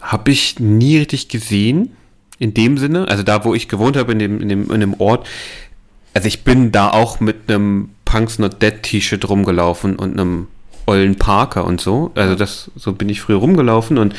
habe 0.00 0.32
ich 0.32 0.58
nie 0.58 0.98
richtig 0.98 1.28
gesehen, 1.28 1.96
in 2.38 2.54
dem 2.54 2.76
Sinne. 2.76 3.06
Also 3.06 3.22
da, 3.22 3.44
wo 3.44 3.54
ich 3.54 3.68
gewohnt 3.68 3.96
habe, 3.96 4.10
in 4.10 4.18
dem, 4.18 4.40
in 4.40 4.48
dem, 4.48 4.70
in 4.70 4.80
dem 4.80 5.00
Ort. 5.00 5.28
Also 6.12 6.26
ich 6.26 6.42
bin 6.42 6.72
da 6.72 6.90
auch 6.90 7.20
mit 7.20 7.48
einem 7.48 7.90
Punks 8.04 8.40
Not 8.40 8.60
Dead 8.60 8.82
T-Shirt 8.82 9.28
rumgelaufen 9.28 9.94
und 9.94 10.12
einem 10.12 10.48
ollen 10.86 11.14
Parker 11.14 11.64
und 11.64 11.80
so. 11.80 12.10
Also 12.16 12.34
das, 12.34 12.72
so 12.74 12.92
bin 12.92 13.08
ich 13.08 13.20
früher 13.20 13.36
rumgelaufen 13.36 13.96
und 13.96 14.14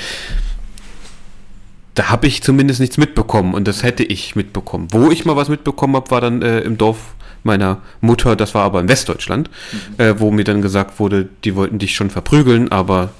da 1.95 2.09
habe 2.09 2.27
ich 2.27 2.43
zumindest 2.43 2.81
nichts 2.81 2.97
mitbekommen 2.97 3.53
und 3.53 3.67
das 3.67 3.81
hätte 3.81 4.03
ich 4.03 4.35
mitbekommen. 4.35 4.87
Wo 4.91 5.09
ich 5.09 5.25
mal 5.25 5.35
was 5.35 5.49
mitbekommen 5.49 5.95
habe, 5.95 6.11
war 6.11 6.21
dann 6.21 6.41
äh, 6.41 6.59
im 6.59 6.77
Dorf 6.77 7.15
meiner 7.43 7.81
Mutter, 8.01 8.35
das 8.35 8.53
war 8.53 8.63
aber 8.63 8.81
in 8.81 8.89
Westdeutschland, 8.89 9.49
mhm. 9.71 10.03
äh, 10.03 10.19
wo 10.19 10.29
mir 10.31 10.43
dann 10.43 10.61
gesagt 10.61 10.99
wurde, 10.99 11.29
die 11.43 11.55
wollten 11.55 11.79
dich 11.79 11.95
schon 11.95 12.09
verprügeln, 12.09 12.71
aber 12.71 13.11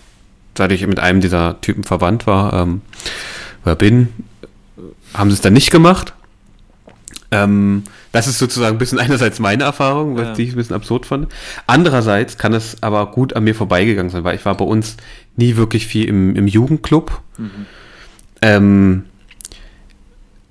seit 0.58 0.72
ich 0.72 0.86
mit 0.86 1.00
einem 1.00 1.22
dieser 1.22 1.62
Typen 1.62 1.84
verwandt 1.84 2.28
war 2.28 2.54
ähm, 2.54 2.82
oder 3.64 3.76
bin, 3.76 4.10
haben 5.14 5.30
sie 5.30 5.36
es 5.36 5.42
dann 5.42 5.54
nicht 5.54 5.72
gemacht. 5.72 6.14
Ähm, 7.32 7.84
das 8.12 8.28
ist 8.28 8.40
sozusagen 8.40 8.76
ein 8.76 8.80
bisschen 8.80 9.00
einerseits 9.00 9.40
meine 9.40 9.64
Erfahrung, 9.64 10.18
was 10.18 10.38
ja. 10.38 10.44
ich 10.44 10.52
ein 10.52 10.56
bisschen 10.56 10.76
absurd 10.76 11.06
fand. 11.06 11.32
Andererseits 11.66 12.38
kann 12.38 12.54
es 12.54 12.82
aber 12.82 13.12
gut 13.12 13.36
an 13.36 13.46
mir 13.46 13.56
vorbeigegangen 13.56 14.10
sein, 14.10 14.24
weil 14.24 14.36
ich 14.36 14.46
war 14.46 14.56
bei 14.56 14.66
uns 14.66 14.98
nie 15.38 15.56
wirklich 15.56 15.88
viel 15.88 16.06
im, 16.08 16.36
im 16.36 16.48
Jugendclub. 16.48 17.22
Mhm. 17.38 17.66
Ähm, 18.41 19.06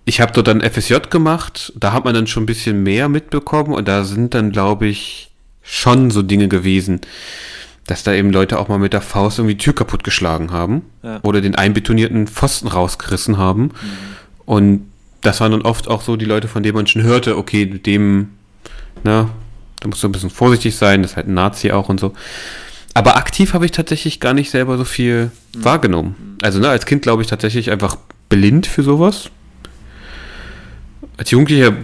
ich 0.04 0.20
habe 0.20 0.32
dort 0.32 0.48
dann 0.48 0.60
FSJ 0.60 0.96
gemacht, 1.10 1.72
da 1.76 1.92
hat 1.92 2.04
man 2.04 2.14
dann 2.14 2.26
schon 2.26 2.42
ein 2.42 2.46
bisschen 2.46 2.82
mehr 2.82 3.08
mitbekommen 3.08 3.72
und 3.72 3.88
da 3.88 4.04
sind 4.04 4.34
dann, 4.34 4.52
glaube 4.52 4.86
ich, 4.86 5.30
schon 5.62 6.10
so 6.10 6.22
Dinge 6.22 6.48
gewesen, 6.48 7.00
dass 7.86 8.02
da 8.02 8.12
eben 8.12 8.30
Leute 8.30 8.58
auch 8.58 8.68
mal 8.68 8.78
mit 8.78 8.92
der 8.92 9.00
Faust 9.00 9.38
irgendwie 9.38 9.54
die 9.54 9.64
Tür 9.64 9.74
kaputt 9.74 10.04
geschlagen 10.04 10.52
haben 10.52 10.82
ja. 11.02 11.20
oder 11.22 11.40
den 11.40 11.54
einbetonierten 11.54 12.26
Pfosten 12.26 12.68
rausgerissen 12.68 13.38
haben. 13.38 13.62
Mhm. 13.62 13.70
Und 14.44 14.90
das 15.22 15.40
waren 15.40 15.52
dann 15.52 15.62
oft 15.62 15.88
auch 15.88 16.02
so 16.02 16.16
die 16.16 16.24
Leute, 16.26 16.48
von 16.48 16.62
denen 16.62 16.76
man 16.76 16.86
schon 16.86 17.02
hörte, 17.02 17.38
okay, 17.38 17.64
dem, 17.64 18.30
na, 19.04 19.30
da 19.80 19.88
musst 19.88 20.02
du 20.02 20.08
ein 20.08 20.12
bisschen 20.12 20.30
vorsichtig 20.30 20.76
sein, 20.76 21.02
das 21.02 21.12
ist 21.12 21.16
halt 21.16 21.28
ein 21.28 21.34
Nazi 21.34 21.72
auch 21.72 21.88
und 21.88 21.98
so. 21.98 22.12
Aber 22.94 23.16
aktiv 23.16 23.52
habe 23.52 23.64
ich 23.66 23.72
tatsächlich 23.72 24.20
gar 24.20 24.34
nicht 24.34 24.50
selber 24.50 24.78
so 24.78 24.84
viel 24.84 25.30
mhm. 25.54 25.64
wahrgenommen. 25.64 26.38
Also 26.42 26.60
ne, 26.60 26.68
als 26.68 26.86
Kind 26.86 27.02
glaube 27.02 27.22
ich 27.22 27.28
tatsächlich 27.28 27.70
einfach 27.70 27.96
blind 28.28 28.66
für 28.66 28.82
sowas. 28.82 29.30
Als 31.16 31.30
Jugendlicher 31.30 31.74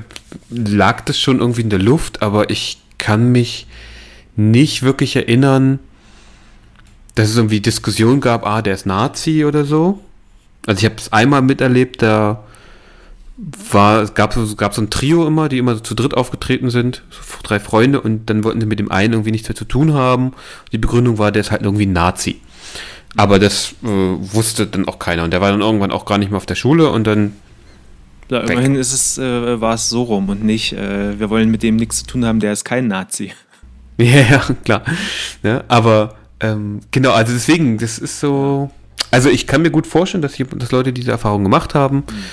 lag 0.51 1.03
das 1.03 1.19
schon 1.21 1.41
irgendwie 1.41 1.63
in 1.63 1.71
der 1.71 1.79
Luft, 1.79 2.23
aber 2.23 2.51
ich 2.51 2.79
kann 2.99 3.33
mich 3.33 3.67
nicht 4.37 4.83
wirklich 4.83 5.17
erinnern, 5.17 5.79
dass 7.15 7.31
es 7.31 7.37
irgendwie 7.37 7.61
Diskussion 7.61 8.21
gab, 8.21 8.47
ah, 8.47 8.63
der 8.63 8.75
ist 8.75 8.87
Nazi 8.87 9.45
oder 9.45 9.65
so. 9.65 10.01
Also 10.67 10.79
ich 10.79 10.85
habe 10.85 10.97
es 10.97 11.13
einmal 11.13 11.43
miterlebt, 11.43 12.03
da 12.03 12.45
war, 13.71 14.03
es 14.03 14.15
gab, 14.15 14.35
gab 14.57 14.75
so 14.75 14.83
ein 14.83 14.91
Trio 14.91 15.27
immer, 15.27 15.49
die 15.49 15.59
immer 15.59 15.75
so 15.75 15.81
zu 15.81 15.95
dritt 15.95 16.15
aufgetreten 16.15 16.71
sind, 16.71 17.03
so 17.11 17.39
drei 17.43 17.59
Freunde, 17.59 18.01
und 18.01 18.29
dann 18.29 18.45
wollten 18.45 18.61
sie 18.61 18.67
mit 18.67 18.79
dem 18.79 18.91
einen 18.91 19.15
irgendwie 19.15 19.31
nichts 19.31 19.49
mehr 19.49 19.57
zu 19.57 19.65
tun 19.65 19.95
haben. 19.95 20.33
Die 20.73 20.79
Begründung 20.79 21.19
war, 21.19 21.33
der 21.33 21.41
ist 21.41 21.51
halt 21.51 21.63
irgendwie 21.63 21.87
ein 21.87 21.93
Nazi. 21.93 22.41
Aber 23.17 23.39
das 23.39 23.75
äh, 23.83 23.87
wusste 23.87 24.67
dann 24.67 24.87
auch 24.87 24.99
keiner. 24.99 25.25
Und 25.25 25.33
der 25.33 25.41
war 25.41 25.51
dann 25.51 25.63
irgendwann 25.63 25.91
auch 25.91 26.05
gar 26.05 26.19
nicht 26.19 26.31
mehr 26.31 26.37
auf 26.37 26.47
der 26.47 26.55
Schule 26.55 26.91
und 26.91 27.07
dann. 27.07 27.33
Ja, 28.31 28.41
immerhin 28.41 28.77
ist 28.77 28.93
es, 28.93 29.19
äh, 29.19 29.61
war 29.61 29.75
es 29.75 29.89
so 29.89 30.05
rum 30.05 30.29
und 30.29 30.45
nicht, 30.45 30.73
äh, 30.73 31.19
wir 31.19 31.31
wollen 31.31 31.51
mit 31.51 31.65
dem 31.65 31.75
nichts 31.75 31.99
zu 31.99 32.07
tun 32.07 32.25
haben, 32.25 32.39
der 32.39 32.53
ist 32.53 32.65
kein 32.65 32.89
Nazi. 32.89 33.33
Ja, 33.99 34.23
ja, 34.31 34.39
klar. 34.65 34.83
Ja, 35.43 35.63
aber 35.69 36.15
ähm, 36.41 36.81
genau, 36.91 37.11
also 37.11 37.35
deswegen, 37.35 37.77
das 37.77 37.99
ist 37.99 38.19
so. 38.19 38.71
Also 39.11 39.29
ich 39.29 39.47
kann 39.47 39.61
mir 39.61 39.71
gut 39.71 39.87
vorstellen, 39.87 40.23
dass, 40.23 40.33
hier, 40.33 40.47
dass 40.47 40.73
Leute 40.73 40.95
diese 40.95 41.11
Erfahrung 41.11 41.43
gemacht 41.43 41.75
haben. 41.75 41.97
Mhm 41.97 42.25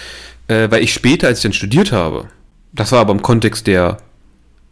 äh, 0.48 0.70
weil 0.72 0.84
ich 0.84 0.94
später, 0.94 1.28
als 1.28 1.40
ich 1.40 1.44
dann 1.44 1.54
studiert 1.54 1.92
habe, 1.92 2.28
das 2.74 2.92
war 2.92 3.00
aber 3.00 3.14
im 3.14 3.22
Kontext 3.22 3.68
der, 3.68 3.98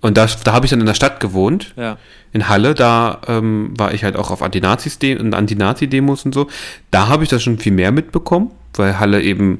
und 0.01 0.17
da, 0.17 0.27
da 0.43 0.53
habe 0.53 0.65
ich 0.65 0.69
dann 0.69 0.79
in 0.79 0.85
der 0.85 0.93
Stadt 0.93 1.19
gewohnt, 1.19 1.73
ja. 1.77 1.97
in 2.31 2.47
Halle, 2.47 2.73
da 2.73 3.21
ähm, 3.27 3.73
war 3.77 3.93
ich 3.93 4.03
halt 4.03 4.15
auch 4.15 4.31
auf 4.31 4.41
Antinazis 4.41 4.97
und 5.01 5.33
Antinazi-Demos 5.33 6.25
und 6.25 6.33
so. 6.33 6.47
Da 6.91 7.07
habe 7.07 7.23
ich 7.23 7.29
das 7.29 7.43
schon 7.43 7.57
viel 7.57 7.71
mehr 7.71 7.91
mitbekommen, 7.91 8.51
weil 8.75 8.99
Halle 8.99 9.21
eben 9.21 9.59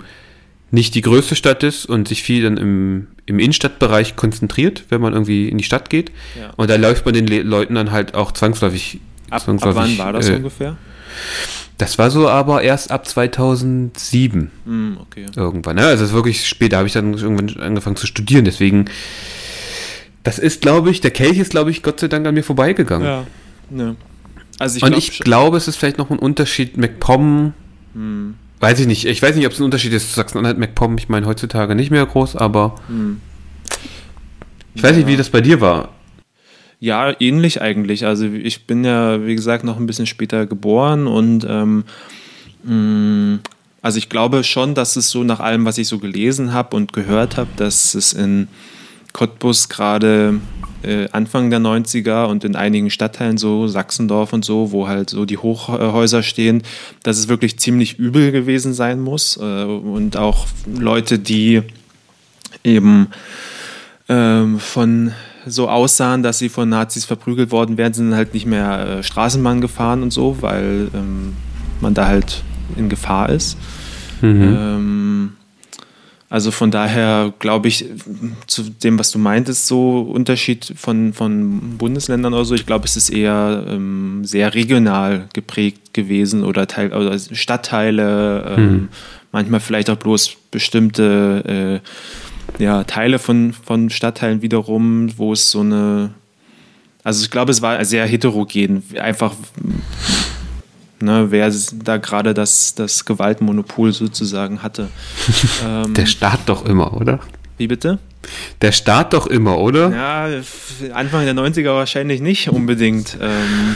nicht 0.72 0.94
die 0.94 1.02
größte 1.02 1.36
Stadt 1.36 1.64
ist 1.64 1.86
und 1.86 2.08
sich 2.08 2.22
viel 2.22 2.44
dann 2.44 2.58
im, 2.58 3.08
im 3.26 3.40
Innenstadtbereich 3.40 4.16
konzentriert, 4.16 4.84
wenn 4.90 5.02
man 5.02 5.14
irgendwie 5.14 5.50
in 5.50 5.58
die 5.58 5.64
Stadt 5.64 5.90
geht. 5.90 6.12
Ja. 6.40 6.52
Und 6.58 6.70
da 6.70 6.76
läuft 6.76 7.06
man 7.06 7.14
den 7.14 7.28
Le 7.28 7.42
Leuten 7.42 7.76
dann 7.76 7.92
halt 7.92 8.14
auch 8.14 8.32
zwangsläufig. 8.32 9.00
Ab, 9.30 9.42
zwangsläufig, 9.42 9.82
ab 9.82 9.88
wann 9.88 9.98
war 9.98 10.14
das 10.14 10.30
äh, 10.30 10.36
ungefähr? 10.36 10.78
Das 11.78 11.98
war 11.98 12.10
so 12.10 12.30
aber 12.30 12.62
erst 12.62 12.90
ab 12.92 13.06
2007. 13.08 14.52
Mm, 14.64 14.98
okay. 15.02 15.26
Irgendwann. 15.36 15.76
Ne? 15.76 15.84
Also 15.84 16.04
das 16.04 16.10
ist 16.10 16.16
wirklich 16.16 16.48
spät. 16.48 16.72
Da 16.72 16.78
habe 16.78 16.88
ich 16.88 16.94
dann 16.94 17.14
irgendwann 17.14 17.62
angefangen 17.62 17.98
zu 17.98 18.08
studieren. 18.08 18.46
Deswegen, 18.46 18.86
das 20.24 20.40
ist, 20.40 20.62
glaube 20.62 20.90
ich, 20.90 21.02
der 21.02 21.12
Kelch 21.12 21.38
ist, 21.38 21.52
glaube 21.52 21.72
ich, 21.72 21.84
Gott 21.84 22.00
sei 22.00 22.08
Dank 22.08 22.26
an 22.28 22.34
mir 22.34 22.44
vorbeigegangen. 22.44 23.06
Ja. 23.06 23.28
Ne. 23.70 23.96
Also 24.58 24.78
ich 24.78 24.84
Und 24.84 24.92
glaub, 24.92 25.00
ich 25.00 25.20
glaube, 25.20 25.58
es 25.58 25.68
ist 25.68 25.76
vielleicht 25.76 25.98
noch 25.98 26.10
ein 26.12 26.20
Unterschied. 26.20 26.78
MacPom, 26.78 27.54
hm. 27.94 28.36
weiß 28.62 28.80
ich 28.80 28.88
nicht. 28.88 29.06
Ich 29.06 29.22
weiß 29.22 29.36
nicht, 29.36 29.46
ob 29.46 29.52
es 29.52 29.60
ein 29.60 29.66
Unterschied 29.66 29.92
ist. 29.92 30.16
Sachsen-Anhalt, 30.16 30.58
MacPom, 30.58 30.98
ich 30.98 31.10
meine 31.10 31.26
heutzutage 31.26 31.76
nicht 31.76 31.92
mehr 31.92 32.06
groß, 32.06 32.38
aber 32.38 32.76
hm. 32.88 33.20
ich 34.76 34.82
weiß 34.82 34.92
ja. 34.92 34.98
nicht, 34.98 35.08
wie 35.08 35.18
das 35.18 35.30
bei 35.30 35.42
dir 35.42 35.60
war. 35.60 35.95
Ja, 36.80 37.14
ähnlich 37.20 37.62
eigentlich. 37.62 38.06
Also 38.06 38.26
ich 38.26 38.68
bin 38.68 38.84
ja, 38.84 39.26
wie 39.26 39.36
gesagt, 39.36 39.64
noch 39.64 39.78
ein 39.78 39.88
bisschen 39.88 40.06
später 40.06 40.46
geboren 40.46 41.08
und 41.08 41.46
ähm, 41.50 41.84
mm, 42.64 43.40
also 43.82 43.98
ich 43.98 44.10
glaube 44.10 44.44
schon, 44.44 44.76
dass 44.76 44.96
es 44.96 45.10
so 45.10 45.24
nach 45.24 45.40
allem, 45.40 45.66
was 45.66 45.78
ich 45.78 45.88
so 45.88 46.00
gelesen 46.00 46.54
habe 46.54 46.76
und 46.76 46.92
gehört 46.92 47.38
habe, 47.38 47.50
dass 47.56 47.94
es 47.94 48.14
in 48.14 48.48
Cottbus 49.14 49.70
gerade 49.70 50.42
äh, 50.84 51.08
Anfang 51.12 51.50
der 51.50 51.60
90er 51.60 52.26
und 52.26 52.44
in 52.44 52.56
einigen 52.56 52.90
Stadtteilen 52.90 53.38
so, 53.38 53.68
Sachsendorf 53.68 54.34
und 54.34 54.44
so, 54.44 54.72
wo 54.72 54.88
halt 54.88 55.10
so 55.10 55.26
die 55.26 55.38
Hochhäuser 55.38 56.24
stehen, 56.24 56.64
dass 57.04 57.18
es 57.18 57.28
wirklich 57.28 57.58
ziemlich 57.60 57.98
übel 57.98 58.32
gewesen 58.32 58.74
sein 58.74 59.02
muss. 59.02 59.38
Äh, 59.38 59.64
und 59.64 60.18
auch 60.18 60.48
Leute, 60.66 61.20
die 61.20 61.62
eben 62.64 63.08
ähm, 64.10 64.60
von 64.60 65.14
so 65.46 65.70
aussahen, 65.70 66.24
dass 66.24 66.40
sie 66.40 66.50
von 66.50 66.70
Nazis 66.70 67.06
verprügelt 67.06 67.52
worden 67.52 67.78
wären, 67.78 67.94
sind 67.94 68.16
halt 68.16 68.34
nicht 68.34 68.46
mehr 68.46 69.00
äh, 69.00 69.04
Straßenbahn 69.04 69.62
gefahren 69.62 70.04
und 70.04 70.12
so, 70.12 70.38
weil 70.42 70.90
ähm, 70.94 71.34
man 71.82 71.94
da 71.94 72.08
halt 72.08 72.44
in 72.76 72.90
Gefahr 72.90 73.30
ist. 73.30 73.58
Mhm. 74.22 74.42
Ähm, 74.42 75.32
also 76.30 76.52
von 76.52 76.72
daher 76.72 77.34
glaube 77.40 77.68
ich, 77.68 77.86
zu 78.48 78.64
dem, 78.64 78.98
was 78.98 79.12
du 79.12 79.20
meintest, 79.20 79.68
so 79.68 80.02
Unterschied 80.02 80.74
von, 80.76 81.14
von 81.14 81.78
Bundesländern 81.78 82.34
oder 82.34 82.46
so, 82.46 82.56
ich 82.56 82.66
glaube, 82.66 82.86
es 82.86 82.98
ist 82.98 83.10
eher 83.10 83.64
ähm, 83.70 84.26
sehr 84.26 84.54
regional 84.54 85.30
geprägt 85.34 85.94
gewesen 85.94 86.44
oder, 86.44 86.68
Teil, 86.68 86.92
oder 86.94 87.18
Stadtteile, 87.20 88.56
ähm, 88.58 88.72
mhm. 88.72 88.88
manchmal 89.32 89.60
vielleicht 89.60 89.90
auch 89.90 89.98
bloß 89.98 90.36
bestimmte 90.50 91.82
äh, 91.84 91.88
ja, 92.58 92.84
Teile 92.84 93.20
von, 93.20 93.54
von 93.54 93.90
Stadtteilen 93.90 94.42
wiederum, 94.42 95.18
wo 95.18 95.34
es 95.34 95.52
so 95.52 95.62
eine, 95.62 96.14
also 97.04 97.24
ich 97.24 97.32
glaube, 97.32 97.52
es 97.52 97.62
war 97.62 97.84
sehr 97.86 98.06
heterogen, 98.06 98.84
einfach, 99.00 99.34
ne, 101.00 101.28
wer 101.30 101.52
da 101.84 101.98
gerade 101.98 102.34
das, 102.34 102.76
das 102.76 103.06
Gewaltmonopol 103.06 103.94
sozusagen 103.94 104.64
hatte. 104.64 104.90
ähm, 105.66 105.94
Der 105.94 106.06
Staat 106.06 106.42
doch 106.48 106.66
immer, 106.66 106.94
oder? 106.94 107.20
Wie 107.58 107.68
bitte? 107.68 108.00
Der 108.62 108.72
Staat 108.72 109.14
doch 109.14 109.28
immer, 109.28 109.58
oder? 109.60 109.92
Ja, 109.92 110.42
Anfang 110.94 111.26
der 111.26 111.36
90er 111.36 111.74
wahrscheinlich 111.76 112.22
nicht 112.22 112.50
unbedingt. 112.50 113.18
Ähm, 113.22 113.76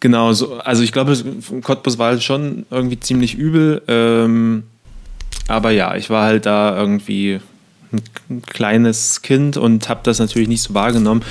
genau, 0.00 0.32
so, 0.32 0.58
also 0.58 0.82
ich 0.82 0.92
glaube, 0.92 1.16
Cottbus 1.62 1.98
war 1.98 2.20
schon 2.20 2.66
irgendwie 2.70 3.00
ziemlich 3.00 3.34
übel. 3.34 3.82
Ähm, 3.88 4.64
aber 5.48 5.70
ja, 5.70 5.94
ich 5.96 6.10
war 6.10 6.24
halt 6.24 6.46
da 6.46 6.76
irgendwie 6.76 7.40
ein 8.30 8.42
kleines 8.42 9.22
Kind 9.22 9.56
und 9.56 9.88
habe 9.88 10.00
das 10.02 10.18
natürlich 10.18 10.48
nicht 10.48 10.62
so 10.62 10.74
wahrgenommen. 10.74 11.22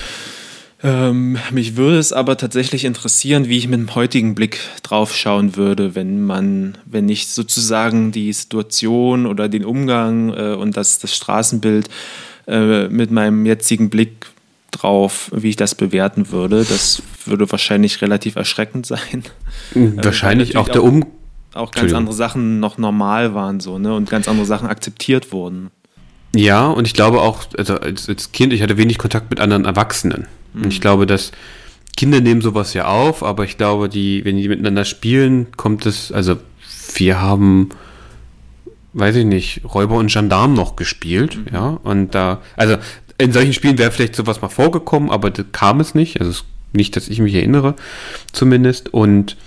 Ähm, 0.84 1.38
mich 1.52 1.78
würde 1.78 1.98
es 1.98 2.14
aber 2.14 2.38
tatsächlich 2.38 2.86
interessieren, 2.86 3.48
wie 3.48 3.58
ich 3.58 3.68
mit 3.68 3.80
dem 3.80 3.96
heutigen 3.96 4.36
Blick 4.36 4.60
drauf 4.84 5.16
schauen 5.16 5.56
würde, 5.56 5.96
wenn 5.96 6.24
man, 6.24 6.78
wenn 6.86 7.10
ich 7.10 7.28
sozusagen 7.28 8.12
die 8.12 8.32
Situation 8.34 9.26
oder 9.26 9.50
den 9.50 9.66
Umgang 9.66 10.34
äh, 10.34 10.54
und 10.54 10.78
das, 10.78 11.00
das 11.00 11.16
Straßenbild 11.16 11.90
äh, 12.48 12.88
mit 12.88 13.10
meinem 13.10 13.46
jetzigen 13.46 13.90
Blick 13.90 14.28
drauf, 14.72 15.32
wie 15.34 15.50
ich 15.50 15.56
das 15.56 15.76
bewerten 15.76 16.30
würde. 16.32 16.66
Das 16.66 17.02
würde 17.26 17.50
wahrscheinlich 17.52 18.02
relativ 18.02 18.36
erschreckend 18.36 18.86
sein. 18.86 19.24
Wahrscheinlich 19.74 20.58
auch 20.58 20.70
der 20.70 20.84
Umgang 20.84 21.10
auch 21.56 21.72
ganz 21.72 21.94
andere 21.94 22.14
Sachen 22.14 22.60
noch 22.60 22.78
normal 22.78 23.34
waren 23.34 23.60
so, 23.60 23.80
ne? 23.80 23.94
Und 23.94 24.10
ganz 24.10 24.28
andere 24.28 24.46
Sachen 24.46 24.68
akzeptiert 24.68 25.32
wurden. 25.32 25.72
Ja, 26.36 26.68
und 26.68 26.86
ich 26.86 26.94
glaube 26.94 27.22
auch, 27.22 27.46
also 27.58 27.80
als, 27.80 28.10
als 28.10 28.32
Kind, 28.32 28.52
ich 28.54 28.62
hatte 28.62 28.78
wenig 28.78 28.98
Kontakt 28.98 29.30
mit 29.30 29.40
anderen 29.40 29.66
Erwachsenen. 29.66 30.28
Mhm. 30.54 30.64
Und 30.64 30.74
ich 30.74 30.82
glaube, 30.82 31.06
dass 31.06 31.32
Kinder 31.96 32.20
nehmen 32.20 32.42
sowas 32.42 32.74
ja 32.74 32.86
auf, 32.86 33.24
aber 33.24 33.46
ich 33.46 33.58
glaube, 33.58 33.88
die, 33.88 34.26
wenn 34.26 34.38
die 34.38 34.50
miteinander 34.50 34.84
spielen, 34.84 35.48
kommt 35.56 35.86
es, 35.86 36.12
also 36.12 36.38
wir 36.96 37.22
haben, 37.22 37.70
weiß 38.94 39.16
ich 39.16 39.26
nicht, 39.26 39.62
Räuber 39.74 39.96
und 39.96 40.12
Gendarm 40.12 40.54
noch 40.54 40.76
gespielt, 40.76 41.38
mhm. 41.38 41.54
ja, 41.54 41.80
und 41.84 42.14
da, 42.14 42.42
also 42.58 42.76
in 43.18 43.32
solchen 43.32 43.54
Spielen 43.54 43.78
wäre 43.78 43.92
vielleicht 43.92 44.16
sowas 44.16 44.42
mal 44.42 44.50
vorgekommen, 44.50 45.10
aber 45.10 45.30
das 45.30 45.46
kam 45.54 45.80
es 45.80 45.96
nicht, 45.96 46.20
also 46.20 46.42
nicht, 46.74 46.98
dass 46.98 47.08
ich 47.08 47.20
mich 47.20 47.34
erinnere, 47.34 47.76
zumindest, 48.34 48.94
und 48.94 49.38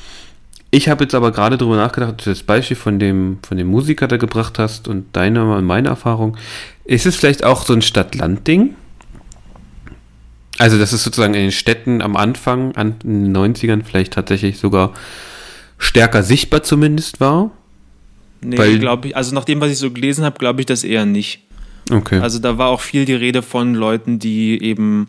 ich 0.71 0.89
habe 0.89 1.05
jetzt 1.05 1.15
aber 1.15 1.33
gerade 1.33 1.57
darüber 1.57 1.77
nachgedacht, 1.77 2.27
das 2.27 2.43
Beispiel 2.43 2.77
von 2.77 2.99
dem, 2.99 3.39
von 3.47 3.57
dem 3.57 3.69
Musiker 3.69 4.07
da 4.07 4.19
gebracht 4.19 4.59
hast 4.59 4.87
und 4.87 5.07
deine 5.15 5.55
und 5.55 5.65
meine 5.65 5.89
Erfahrung. 5.89 6.37
Ist 6.85 7.07
es 7.07 7.17
vielleicht 7.17 7.45
auch 7.45 7.65
so 7.65 7.73
ein 7.73 7.83
Stadt-Land-Ding? 7.83 8.75
Also, 10.59 10.79
dass 10.79 10.93
es 10.93 11.05
sozusagen 11.05 11.35
in 11.35 11.43
den 11.43 11.53
Städten 11.53 12.03
am 12.03 12.17
Anfang, 12.17 12.75
an 12.75 12.97
den 13.03 13.35
90ern 13.35 13.85
vielleicht 13.85 14.13
tatsächlich 14.13 14.59
sogar 14.59 14.93
stärker 15.79 16.23
sichtbar 16.23 16.63
zumindest 16.63 17.21
war? 17.21 17.51
Nee, 18.41 18.79
glaube 18.79 19.09
ich, 19.09 19.17
also 19.17 19.35
nach 19.35 19.45
dem, 19.45 19.61
was 19.61 19.71
ich 19.71 19.79
so 19.79 19.91
gelesen 19.91 20.25
habe, 20.25 20.39
glaube 20.39 20.61
ich 20.61 20.67
das 20.67 20.85
eher 20.85 21.07
nicht. 21.07 21.41
Okay. 21.91 22.19
Also 22.19 22.39
da 22.39 22.59
war 22.59 22.69
auch 22.69 22.81
viel 22.81 23.05
die 23.05 23.15
Rede 23.15 23.43
von 23.43 23.75
Leuten, 23.75 24.19
die 24.19 24.63
eben 24.63 25.09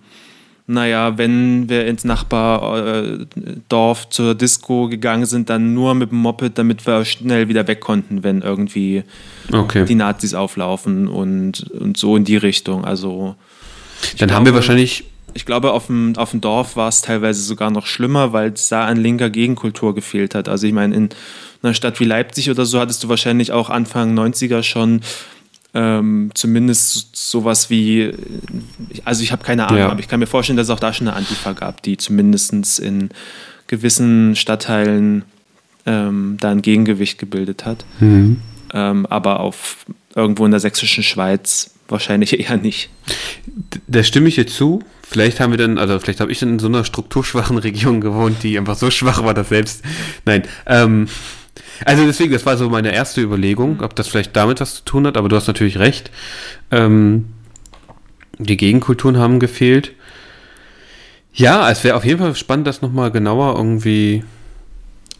naja, 0.69 1.17
wenn 1.17 1.67
wir 1.67 1.87
ins 1.87 2.03
Nachbardorf 2.03 4.05
äh, 4.05 4.09
zur 4.11 4.35
Disco 4.35 4.87
gegangen 4.87 5.25
sind, 5.25 5.49
dann 5.49 5.73
nur 5.73 5.95
mit 5.95 6.11
dem 6.11 6.19
Moped, 6.19 6.59
damit 6.59 6.85
wir 6.85 7.05
schnell 7.05 7.47
wieder 7.47 7.67
weg 7.67 7.79
konnten, 7.79 8.23
wenn 8.23 8.43
irgendwie 8.43 9.03
okay. 9.51 9.85
die 9.85 9.95
Nazis 9.95 10.35
auflaufen 10.35 11.07
und, 11.07 11.71
und 11.71 11.97
so 11.97 12.15
in 12.15 12.23
die 12.23 12.37
Richtung. 12.37 12.85
Also 12.85 13.35
dann 14.19 14.27
glaube, 14.27 14.33
haben 14.35 14.45
wir 14.45 14.53
wahrscheinlich. 14.53 15.05
Ich 15.35 15.45
glaube, 15.45 15.73
auf 15.73 15.87
dem, 15.87 16.15
auf 16.17 16.31
dem 16.31 16.41
Dorf 16.41 16.75
war 16.75 16.89
es 16.89 17.01
teilweise 17.01 17.41
sogar 17.41 17.69
noch 17.69 17.85
schlimmer, 17.85 18.33
weil 18.33 18.51
es 18.51 18.69
da 18.69 18.85
an 18.85 18.97
linker 18.97 19.29
Gegenkultur 19.29 19.93
gefehlt 19.93 20.33
hat. 20.33 20.49
Also 20.49 20.65
ich 20.65 20.73
meine, 20.73 20.95
in 20.95 21.09
einer 21.61 21.75
Stadt 21.75 21.99
wie 21.99 22.05
Leipzig 22.05 22.49
oder 22.49 22.65
so 22.65 22.79
hattest 22.79 23.03
du 23.03 23.09
wahrscheinlich 23.09 23.51
auch 23.51 23.69
Anfang 23.69 24.17
90er 24.17 24.63
schon 24.63 25.01
ähm, 25.73 26.31
zumindest 26.33 27.15
sowas 27.15 27.69
wie, 27.69 28.11
also 29.05 29.23
ich 29.23 29.31
habe 29.31 29.43
keine 29.43 29.67
Ahnung, 29.67 29.79
ja. 29.79 29.89
aber 29.89 29.99
ich 29.99 30.07
kann 30.07 30.19
mir 30.19 30.27
vorstellen, 30.27 30.57
dass 30.57 30.67
es 30.67 30.71
auch 30.71 30.79
da 30.79 30.93
schon 30.93 31.07
eine 31.07 31.15
Antifa 31.15 31.53
gab, 31.53 31.83
die 31.83 31.97
zumindest 31.97 32.79
in 32.79 33.09
gewissen 33.67 34.35
Stadtteilen 34.35 35.25
ähm, 35.85 36.37
da 36.39 36.49
ein 36.49 36.61
Gegengewicht 36.61 37.19
gebildet 37.19 37.65
hat. 37.65 37.85
Mhm. 37.99 38.41
Ähm, 38.73 39.05
aber 39.05 39.39
auf 39.39 39.85
irgendwo 40.15 40.45
in 40.45 40.51
der 40.51 40.59
sächsischen 40.59 41.03
Schweiz 41.03 41.71
wahrscheinlich 41.87 42.39
eher 42.49 42.57
nicht. 42.57 42.89
Da 43.87 44.03
stimme 44.03 44.27
ich 44.27 44.37
jetzt 44.37 44.55
zu. 44.55 44.81
Vielleicht 45.03 45.39
haben 45.39 45.51
wir 45.51 45.57
dann, 45.57 45.77
also 45.77 45.99
vielleicht 45.99 46.19
habe 46.19 46.31
ich 46.31 46.39
dann 46.39 46.49
in 46.49 46.59
so 46.59 46.67
einer 46.67 46.83
strukturschwachen 46.83 47.57
Region 47.57 48.01
gewohnt, 48.01 48.43
die 48.43 48.57
einfach 48.57 48.75
so 48.75 48.91
schwach 48.91 49.23
war, 49.23 49.33
dass 49.33 49.49
selbst. 49.49 49.83
Nein. 50.25 50.43
Ähm, 50.67 51.07
also 51.85 52.05
deswegen, 52.05 52.33
das 52.33 52.45
war 52.45 52.57
so 52.57 52.69
meine 52.69 52.93
erste 52.93 53.21
Überlegung, 53.21 53.81
ob 53.81 53.95
das 53.95 54.07
vielleicht 54.07 54.35
damit 54.35 54.59
was 54.59 54.75
zu 54.75 54.85
tun 54.85 55.07
hat, 55.07 55.17
aber 55.17 55.29
du 55.29 55.35
hast 55.35 55.47
natürlich 55.47 55.79
recht. 55.79 56.11
Ähm, 56.71 57.25
die 58.37 58.57
Gegenkulturen 58.57 59.17
haben 59.17 59.39
gefehlt. 59.39 59.93
Ja, 61.33 61.69
es 61.69 61.83
wäre 61.83 61.95
auf 61.95 62.05
jeden 62.05 62.19
Fall 62.19 62.35
spannend, 62.35 62.67
das 62.67 62.81
nochmal 62.81 63.11
genauer 63.11 63.55
irgendwie. 63.55 64.23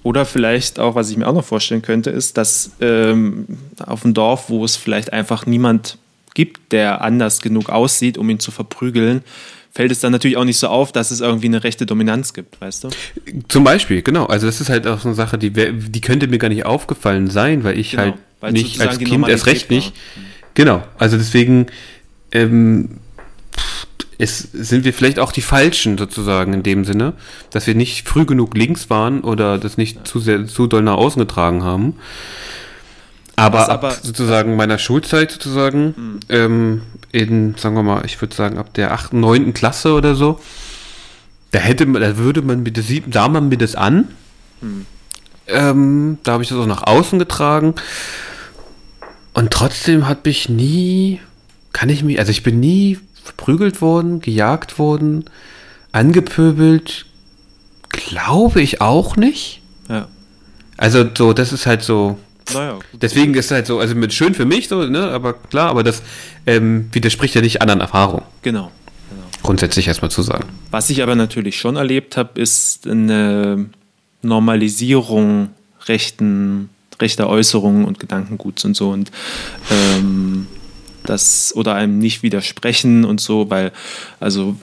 Oder 0.04 0.25
vielleicht 0.25 0.80
auch, 0.80 0.95
was 0.95 1.10
ich 1.10 1.17
mir 1.17 1.28
auch 1.28 1.34
noch 1.34 1.45
vorstellen 1.45 1.82
könnte, 1.82 2.10
ist, 2.10 2.38
dass 2.38 2.71
ähm, 2.80 3.45
auf 3.86 4.02
dem 4.02 4.13
Dorf, 4.13 4.49
wo 4.49 4.63
es 4.63 4.78
vielleicht 4.78 5.12
einfach 5.12 5.45
niemand 5.45 5.97
gibt, 6.34 6.71
der 6.71 7.02
anders 7.02 7.41
genug 7.41 7.69
aussieht, 7.69 8.17
um 8.17 8.30
ihn 8.30 8.39
zu 8.39 8.52
verprügeln, 8.52 9.23
fällt 9.71 9.91
es 9.91 9.99
dann 9.99 10.12
natürlich 10.12 10.38
auch 10.38 10.45
nicht 10.45 10.58
so 10.58 10.67
auf, 10.67 10.91
dass 10.91 11.12
es 11.12 11.21
irgendwie 11.21 11.47
eine 11.47 11.63
rechte 11.63 11.86
Dominanz 11.86 12.34
gibt, 12.34 12.60
weißt 12.60 12.86
du? 12.86 12.89
Zum 13.47 13.63
Beispiel, 13.63 14.01
genau. 14.01 14.25
Also 14.25 14.45
das 14.45 14.62
ist 14.62 14.69
halt 14.69 14.88
auch 14.88 14.99
so 14.99 15.10
eine 15.10 15.15
Sache, 15.15 15.38
die, 15.38 15.51
die 15.51 16.01
könnte 16.01 16.27
mir 16.27 16.38
gar 16.38 16.49
nicht 16.49 16.65
aufgefallen 16.65 17.29
sein, 17.29 17.63
weil 17.63 17.77
ich 17.77 17.91
genau, 17.91 18.03
halt 18.03 18.13
weil 18.39 18.51
nicht 18.53 18.82
als 18.82 18.99
Kind 18.99 19.27
erst 19.27 19.45
recht 19.45 19.69
nicht. 19.69 19.93
War. 19.93 20.23
Genau, 20.55 20.84
also 20.97 21.17
deswegen 21.17 21.67
ähm, 22.32 22.99
es, 24.17 24.39
sind 24.39 24.84
wir 24.84 24.93
vielleicht 24.93 25.17
auch 25.17 25.32
die 25.32 25.41
Falschen 25.41 25.97
sozusagen 25.97 26.53
in 26.53 26.63
dem 26.63 26.84
Sinne, 26.84 27.13
dass 27.51 27.67
wir 27.67 27.75
nicht 27.75 28.08
früh 28.08 28.25
genug 28.25 28.55
links 28.55 28.89
waren 28.89 29.21
oder 29.21 29.58
das 29.58 29.77
nicht 29.77 29.95
ja. 29.95 30.03
zu 30.03 30.19
sehr 30.19 30.45
zu 30.45 30.67
doll 30.67 30.84
nach 30.84 30.97
außen 30.97 31.19
getragen 31.19 31.63
haben. 31.63 31.95
Aber, 33.39 33.69
aber 33.69 33.89
ab 33.89 33.99
sozusagen 34.04 34.58
meiner 34.58 34.78
Schulzeit 34.78 35.32
sozusagen, 35.32 35.93
mhm. 35.95 36.19
ähm, 36.28 36.82
in, 37.12 37.56
sagen 37.56 37.75
wir 37.75 37.84
mal, 37.84 38.06
ich 38.06 38.19
würde 38.21 38.36
sagen, 38.36 38.58
ab 38.58 38.73
der 38.73 38.91
8., 38.91 39.13
9. 39.13 39.54
Klasse 39.54 39.93
oder 39.93 40.13
so, 40.13 40.39
da 41.52 41.60
hätte 41.60 41.86
man, 41.86 42.02
da 42.02 42.17
würde 42.17 42.41
man 42.41 42.63
mir 42.63 42.71
das, 42.71 42.86
sah 43.12 43.30
man 43.30 43.47
mir 43.47 43.58
das 43.58 43.75
an. 43.75 44.10
Mhm. 44.60 44.86
Ähm, 45.47 46.17
da 46.23 46.34
habe 46.34 46.43
ich 46.43 46.49
das 46.49 46.58
auch 46.58 46.65
nach 46.65 46.84
außen 46.84 47.17
getragen. 47.17 47.75
Und 49.34 49.52
trotzdem 49.52 50.08
hat 50.08 50.25
mich 50.25 50.49
nie, 50.49 51.21
kann 51.71 51.88
ich 51.88 52.04
mich, 52.04 52.19
also 52.19 52.32
ich 52.32 52.43
bin 52.43 52.60
nie 52.60 52.99
verprügelt 53.23 53.82
worden, 53.82 54.19
gejagt 54.19 54.80
worden, 54.80 55.25
angepöbelt, 55.93 57.06
glaube 57.89 58.62
ich 58.62 58.82
auch 58.82 59.15
nicht. 59.15 59.62
Ja. 59.88 60.10
Also 60.75 61.06
so, 61.17 61.32
das 61.32 61.54
ist 61.54 61.65
halt 61.65 61.84
so, 61.84 62.17
naja, 62.53 62.79
Deswegen 62.93 63.33
ist 63.35 63.45
es 63.45 63.51
halt 63.51 63.67
so, 63.67 63.79
also 63.79 63.95
mit 63.95 64.13
schön 64.13 64.33
für 64.33 64.45
mich 64.45 64.67
so, 64.67 64.83
ne, 64.83 65.09
aber 65.09 65.33
klar, 65.33 65.69
aber 65.69 65.83
das 65.83 66.01
ähm, 66.45 66.89
widerspricht 66.91 67.35
ja 67.35 67.41
nicht 67.41 67.62
anderen 67.62 67.81
Erfahrungen. 67.81 68.23
Genau. 68.41 68.71
genau. 69.09 69.27
Grundsätzlich 69.43 69.88
erstmal 69.88 70.12
zu 70.12 70.21
sagen. 70.21 70.45
Was 70.71 70.89
ich 70.89 71.03
aber 71.03 71.15
natürlich 71.15 71.59
schon 71.59 71.75
erlebt 71.75 72.17
habe, 72.17 72.39
ist 72.39 72.88
eine 72.88 73.67
Normalisierung 74.21 75.49
rechten, 75.88 76.69
rechter 77.01 77.29
Äußerungen 77.29 77.85
und 77.85 77.99
Gedankenguts 77.99 78.65
und 78.65 78.75
so 78.75 78.89
und 78.89 79.12
ähm, 79.71 80.47
das 81.03 81.55
oder 81.55 81.75
einem 81.75 81.97
nicht 81.97 82.23
widersprechen 82.23 83.05
und 83.05 83.21
so, 83.21 83.49
weil 83.49 83.71
also 84.19 84.55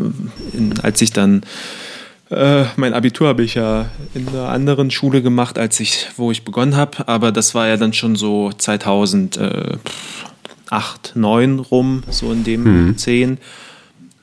in, 0.53 0.79
als 0.81 1.01
ich 1.01 1.13
dann 1.13 1.43
äh, 2.31 2.65
mein 2.77 2.93
Abitur 2.93 3.29
habe 3.29 3.45
ich 3.45 3.55
ja 3.55 3.87
in 4.15 4.29
einer 4.29 4.49
anderen 4.49 4.91
Schule 4.91 5.23
gemacht, 5.23 5.59
als 5.59 5.79
ich, 5.81 6.09
wo 6.17 6.31
ich 6.31 6.45
begonnen 6.45 6.77
habe, 6.77 7.07
aber 7.09 7.31
das 7.31 7.55
war 7.55 7.69
ja 7.69 7.77
dann 7.77 7.93
schon 7.93 8.17
so 8.17 8.51
2008, 8.53 9.81
9 11.15 11.59
rum, 11.61 12.03
so 12.11 12.33
in 12.33 12.43
dem 12.45 12.89
mhm. 12.89 12.99
10. 12.99 13.39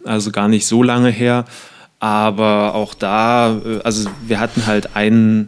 Also 0.04 0.32
gar 0.32 0.50
nicht 0.50 0.68
so 0.68 0.84
lange 0.84 1.10
her. 1.10 1.46
Aber 2.00 2.76
auch 2.76 2.94
da, 2.94 3.62
äh, 3.66 3.80
also 3.84 4.10
wir 4.28 4.39
hatten 4.42 4.66
halt 4.66 4.98
einen 4.98 5.48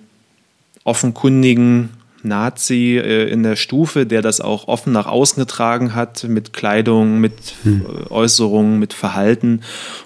offenkundigen 0.86 1.90
Nazi 2.24 2.98
äh, 2.98 3.30
in 3.30 3.44
der 3.44 3.58
Stufe, 3.58 4.06
der 4.06 4.22
das 4.22 4.40
auch 4.40 4.70
offen 4.70 4.94
nach 4.94 5.08
außen 5.08 5.42
getragen 5.42 5.94
hat, 5.94 6.24
mit 6.24 6.54
Kleidung, 6.54 7.20
mit 7.20 7.34
hm. 7.64 7.86
Äußerungen, 8.10 8.80
mit 8.80 8.94
Verhalten 8.94 9.62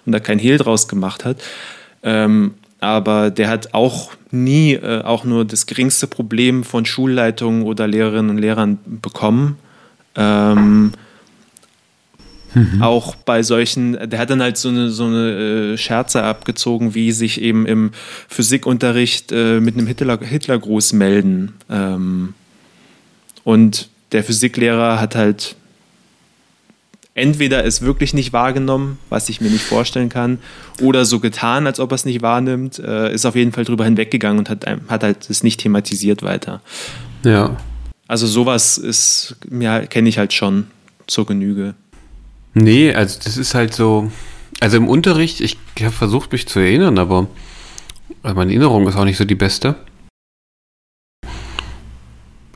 und 0.08 0.14
da 0.14 0.20
kein 0.20 0.40
Hehl 0.40 0.58
draus 0.58 0.88
gemacht 0.88 1.26
hat. 1.26 1.38
Ähm, 2.04 2.54
aber 2.80 3.30
der 3.30 3.50
hat 3.50 3.74
auch 3.74 4.12
nie 4.32 4.74
äh, 4.74 5.02
auch 5.02 5.24
nur 5.24 5.46
das 5.46 5.66
geringste 5.66 6.08
Problem 6.08 6.64
von 6.64 6.86
Schulleitungen 6.86 7.64
oder 7.64 7.88
Lehrerinnen 7.88 8.30
und 8.30 8.38
Lehrern 8.38 8.78
bekommen. 8.86 9.58
Ähm, 10.16 10.92
mhm. 12.54 12.82
Auch 12.82 13.16
bei 13.16 13.44
solchen, 13.44 14.10
der 14.10 14.20
hat 14.20 14.30
dann 14.30 14.42
halt 14.42 14.58
so 14.58 14.70
eine, 14.70 14.90
so 14.90 15.06
eine 15.06 15.74
äh, 15.74 15.78
Scherze 15.78 16.24
abgezogen, 16.24 16.96
wie 16.96 17.12
sich 17.12 17.42
eben 17.42 17.66
im 17.66 17.92
Physikunterricht 18.28 19.32
äh, 19.32 19.60
mit 19.60 19.76
einem 19.76 19.88
Hitler, 19.88 20.20
Hitlergruß 20.20 20.94
melden. 20.94 21.54
Ähm, 21.70 22.34
und 23.44 23.90
der 24.12 24.24
Physiklehrer 24.24 25.00
hat 25.00 25.16
halt 25.16 25.56
entweder 27.20 27.66
es 27.66 27.82
wirklich 27.82 28.14
nicht 28.14 28.34
wahrgenommen, 28.34 28.98
was 29.10 29.30
ich 29.30 29.42
mir 29.42 29.50
nicht 29.50 29.64
vorstellen 29.64 30.10
kann, 30.10 30.40
oder 30.82 31.06
so 31.06 31.20
getan, 31.20 31.68
als 31.68 31.80
ob 31.80 31.92
er 31.92 31.96
es 31.96 32.06
nicht 32.06 32.22
wahrnimmt, 32.22 32.80
äh, 32.80 33.14
ist 33.14 33.26
auf 33.26 33.36
jeden 33.36 33.52
Fall 33.52 33.66
drüber 33.66 33.86
hinweggegangen 33.86 34.40
und 34.40 34.50
hat, 34.50 34.66
hat 34.66 35.04
halt 35.04 35.30
es 35.30 35.44
nicht 35.44 35.60
thematisiert 35.60 36.24
weiter. 36.24 36.62
Ja. 37.24 37.58
Also 38.08 38.26
sowas 38.26 38.78
ist, 38.78 39.36
ja, 39.52 39.86
kenne 39.86 40.10
ich 40.10 40.18
halt 40.18 40.34
schon 40.34 40.68
zur 41.06 41.26
Genüge. 41.26 41.76
Nee, 42.54 42.94
also 42.94 43.20
das 43.24 43.38
ist 43.38 43.54
halt 43.54 43.74
so, 43.74 44.12
also 44.60 44.78
im 44.78 44.88
Unterricht, 44.88 45.42
ich 45.42 45.58
habe 45.80 45.92
versucht 45.92 46.32
mich 46.32 46.48
zu 46.48 46.60
erinnern, 46.60 46.98
aber 46.98 47.28
meine 48.24 48.52
Erinnerung 48.52 48.88
ist 48.88 48.96
auch 48.96 49.06
nicht 49.06 49.18
so 49.18 49.26
die 49.26 49.36
beste. 49.36 49.76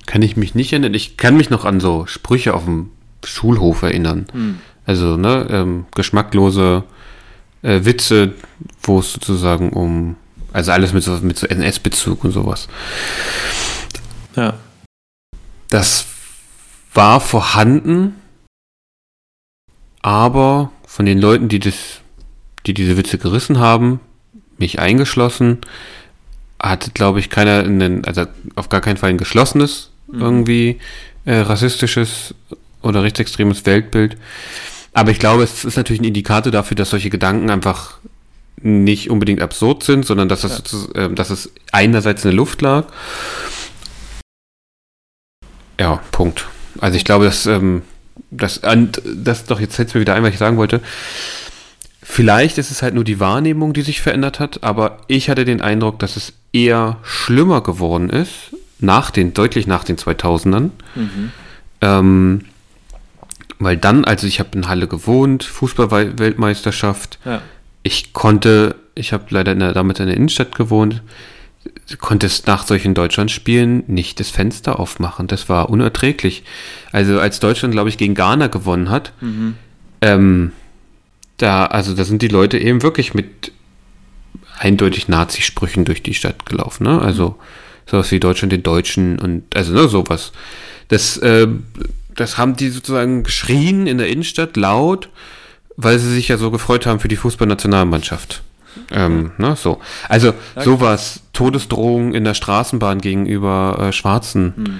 Kann 0.05 0.21
ich 0.21 0.35
mich 0.35 0.55
nicht 0.55 0.73
erinnern. 0.73 0.93
Ich 0.93 1.17
kann 1.17 1.37
mich 1.37 1.49
noch 1.49 1.65
an 1.65 1.79
so 1.79 2.05
Sprüche 2.05 2.53
auf 2.53 2.65
dem 2.65 2.91
Schulhof 3.25 3.81
erinnern. 3.81 4.25
Hm. 4.31 4.59
Also, 4.85 5.17
ne, 5.17 5.47
ähm, 5.49 5.85
geschmacklose 5.95 6.83
äh, 7.61 7.85
Witze, 7.85 8.33
wo 8.81 8.99
es 8.99 9.13
sozusagen 9.13 9.71
um, 9.71 10.15
also 10.51 10.71
alles 10.71 10.93
mit 10.93 11.03
so, 11.03 11.11
mit 11.21 11.37
so 11.37 11.47
NS-Bezug 11.47 12.23
und 12.23 12.31
sowas. 12.31 12.67
Ja. 14.35 14.55
Das 15.69 16.05
war 16.93 17.19
vorhanden, 17.19 18.15
aber 20.01 20.71
von 20.85 21.05
den 21.05 21.19
Leuten, 21.19 21.49
die 21.49 21.59
das, 21.59 22.01
die 22.67 22.73
diese 22.73 22.97
Witze 22.97 23.17
gerissen 23.17 23.57
haben, 23.57 23.99
mich 24.57 24.79
eingeschlossen, 24.79 25.59
hatte, 26.61 26.91
glaube 26.91 27.19
ich, 27.19 27.29
keiner, 27.29 27.59
einen, 27.59 28.05
also 28.05 28.25
auf 28.55 28.69
gar 28.69 28.81
keinen 28.81 28.97
Fall 28.97 29.09
ein 29.09 29.17
geschlossenes, 29.17 29.91
mhm. 30.07 30.21
irgendwie 30.21 30.79
äh, 31.25 31.37
rassistisches 31.37 32.35
oder 32.83 33.03
rechtsextremes 33.03 33.65
Weltbild. 33.65 34.17
Aber 34.93 35.11
ich 35.11 35.19
glaube, 35.19 35.43
es 35.43 35.65
ist 35.65 35.75
natürlich 35.75 36.01
ein 36.01 36.05
Indikator 36.05 36.51
dafür, 36.51 36.75
dass 36.75 36.91
solche 36.91 37.09
Gedanken 37.09 37.49
einfach 37.49 37.97
nicht 38.61 39.09
unbedingt 39.09 39.41
absurd 39.41 39.83
sind, 39.83 40.05
sondern 40.05 40.29
dass, 40.29 40.41
das, 40.41 40.89
ja. 40.95 41.05
äh, 41.05 41.13
dass 41.13 41.29
es 41.29 41.51
einerseits 41.71 42.23
in 42.23 42.31
der 42.31 42.37
Luft 42.37 42.61
lag. 42.61 42.85
Ja, 45.79 46.01
Punkt. 46.11 46.47
Also 46.79 46.95
ich 46.95 47.03
glaube, 47.03 47.25
dass, 47.25 47.45
ähm, 47.45 47.81
das, 48.29 48.61
das 49.03 49.45
doch, 49.45 49.59
jetzt 49.59 49.75
fällt 49.75 49.93
mir 49.93 50.01
wieder 50.01 50.13
ein, 50.13 50.23
was 50.23 50.33
ich 50.33 50.39
sagen 50.39 50.57
wollte. 50.57 50.81
Vielleicht 52.01 52.57
ist 52.57 52.69
es 52.69 52.81
halt 52.81 52.93
nur 52.93 53.03
die 53.03 53.19
Wahrnehmung, 53.19 53.73
die 53.73 53.81
sich 53.81 54.01
verändert 54.01 54.39
hat, 54.39 54.63
aber 54.63 54.99
ich 55.07 55.29
hatte 55.29 55.45
den 55.45 55.61
Eindruck, 55.61 55.99
dass 55.99 56.15
es 56.15 56.33
eher 56.51 56.97
schlimmer 57.03 57.61
geworden 57.61 58.09
ist, 58.09 58.55
nach 58.79 59.09
den, 59.09 59.33
deutlich 59.33 59.67
nach 59.67 59.83
den 59.83 59.97
2000ern. 59.97 60.69
Mhm. 60.95 61.31
Ähm, 61.81 62.41
weil 63.63 63.77
dann, 63.77 64.05
also 64.05 64.27
ich 64.27 64.39
habe 64.39 64.49
in 64.53 64.67
Halle 64.67 64.87
gewohnt, 64.87 65.43
Fußballweltmeisterschaft. 65.43 67.19
Ja. 67.25 67.41
Ich 67.83 68.13
konnte, 68.13 68.75
ich 68.95 69.13
habe 69.13 69.25
leider 69.29 69.51
in 69.51 69.59
der, 69.59 69.73
damals 69.73 69.99
in 69.99 70.07
der 70.07 70.15
Innenstadt 70.15 70.55
gewohnt, 70.55 71.01
konnte 71.99 72.27
es 72.27 72.45
nach 72.45 72.65
solchen 72.65 72.93
Deutschlandspielen 72.93 73.83
nicht 73.87 74.19
das 74.19 74.29
Fenster 74.29 74.79
aufmachen. 74.79 75.27
Das 75.27 75.49
war 75.49 75.69
unerträglich. 75.69 76.43
Also 76.91 77.19
als 77.19 77.39
Deutschland, 77.39 77.73
glaube 77.73 77.89
ich, 77.89 77.97
gegen 77.97 78.15
Ghana 78.15 78.47
gewonnen 78.47 78.89
hat, 78.89 79.13
mhm. 79.21 79.55
ähm, 80.01 80.51
da, 81.37 81.65
also 81.65 81.93
da 81.93 82.03
sind 82.03 82.21
die 82.21 82.27
Leute 82.27 82.57
eben 82.57 82.83
wirklich 82.83 83.13
mit 83.13 83.51
eindeutig 84.57 85.07
Nazi-Sprüchen 85.07 85.85
durch 85.85 86.03
die 86.03 86.13
Stadt 86.13 86.45
gelaufen. 86.45 86.83
Ne? 86.83 87.01
Also 87.01 87.37
sowas 87.85 88.11
wie 88.11 88.19
Deutschland 88.19 88.51
den 88.51 88.63
Deutschen 88.63 89.19
und 89.19 89.55
also 89.55 89.73
ne, 89.73 89.87
sowas. 89.87 90.31
Das, 90.87 91.17
äh, 91.17 91.47
das 92.15 92.37
haben 92.37 92.55
die 92.55 92.69
sozusagen 92.69 93.23
geschrien 93.23 93.87
in 93.87 93.97
der 93.97 94.07
Innenstadt 94.07 94.57
laut, 94.57 95.09
weil 95.77 95.99
sie 95.99 96.13
sich 96.13 96.27
ja 96.27 96.37
so 96.37 96.51
gefreut 96.51 96.85
haben 96.85 96.99
für 96.99 97.07
die 97.07 97.15
Fußballnationalmannschaft. 97.15 98.43
Ähm, 98.91 99.31
ne, 99.37 99.55
so. 99.55 99.79
Also 100.09 100.33
sowas, 100.55 101.21
Todesdrohungen 101.33 102.13
in 102.13 102.23
der 102.23 102.33
Straßenbahn 102.33 103.01
gegenüber 103.01 103.77
äh, 103.79 103.91
Schwarzen. 103.91 104.53
Hm. 104.55 104.79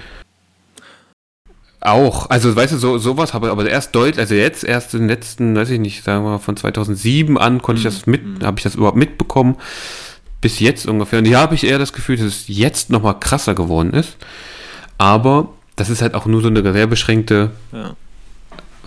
Auch, 1.82 2.30
also 2.30 2.56
weißt 2.56 2.74
du, 2.74 2.78
so, 2.78 2.98
sowas 2.98 3.34
habe 3.34 3.52
aber 3.52 3.70
erst 3.70 3.94
deutlich, 3.94 4.20
also 4.20 4.36
jetzt 4.36 4.64
erst 4.64 4.94
in 4.94 5.02
den 5.02 5.10
letzten, 5.10 5.56
weiß 5.56 5.70
ich 5.70 5.80
nicht, 5.80 6.04
sagen 6.04 6.24
wir 6.24 6.32
mal 6.32 6.38
von 6.38 6.56
2007 6.56 7.38
an 7.38 7.62
konnte 7.62 7.80
ich 7.80 7.84
das 7.84 8.06
mit, 8.06 8.22
hm. 8.22 8.40
habe 8.44 8.58
ich 8.58 8.64
das 8.64 8.76
überhaupt 8.76 8.98
mitbekommen, 8.98 9.58
bis 10.40 10.60
jetzt 10.60 10.88
ungefähr. 10.88 11.20
Und 11.20 11.26
hier 11.26 11.40
habe 11.40 11.56
ich 11.56 11.66
eher 11.66 11.80
das 11.80 11.94
Gefühl, 11.94 12.18
dass 12.18 12.26
es 12.26 12.48
jetzt 12.48 12.90
nochmal 12.90 13.20
krasser 13.20 13.54
geworden 13.54 13.94
ist. 13.94 14.18
Aber 14.98 15.50
das 15.76 15.90
ist 15.90 16.02
halt 16.02 16.14
auch 16.14 16.26
nur 16.26 16.42
so 16.42 16.48
eine 16.48 16.74
sehr 16.74 16.88
beschränkte 16.88 17.52
ja. 17.72 17.96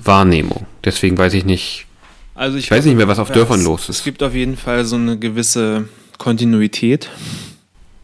Wahrnehmung. 0.03 0.67
Deswegen 0.85 1.19
weiß 1.19 1.35
ich 1.35 1.45
nicht. 1.45 1.87
Also 2.35 2.59
ich, 2.59 2.65
ich 2.65 2.71
weiß 2.71 2.85
nicht 2.85 2.97
mehr, 2.97 3.09
was 3.09 3.19
auf 3.19 3.33
Dörfern 3.33 3.61
es, 3.61 3.65
los 3.65 3.89
ist. 3.89 3.99
Es 3.99 4.05
gibt 4.05 4.23
auf 4.23 4.35
jeden 4.35 4.57
Fall 4.57 4.85
so 4.85 4.97
eine 4.97 5.19
gewisse 5.19 5.89
Kontinuität. 6.19 7.11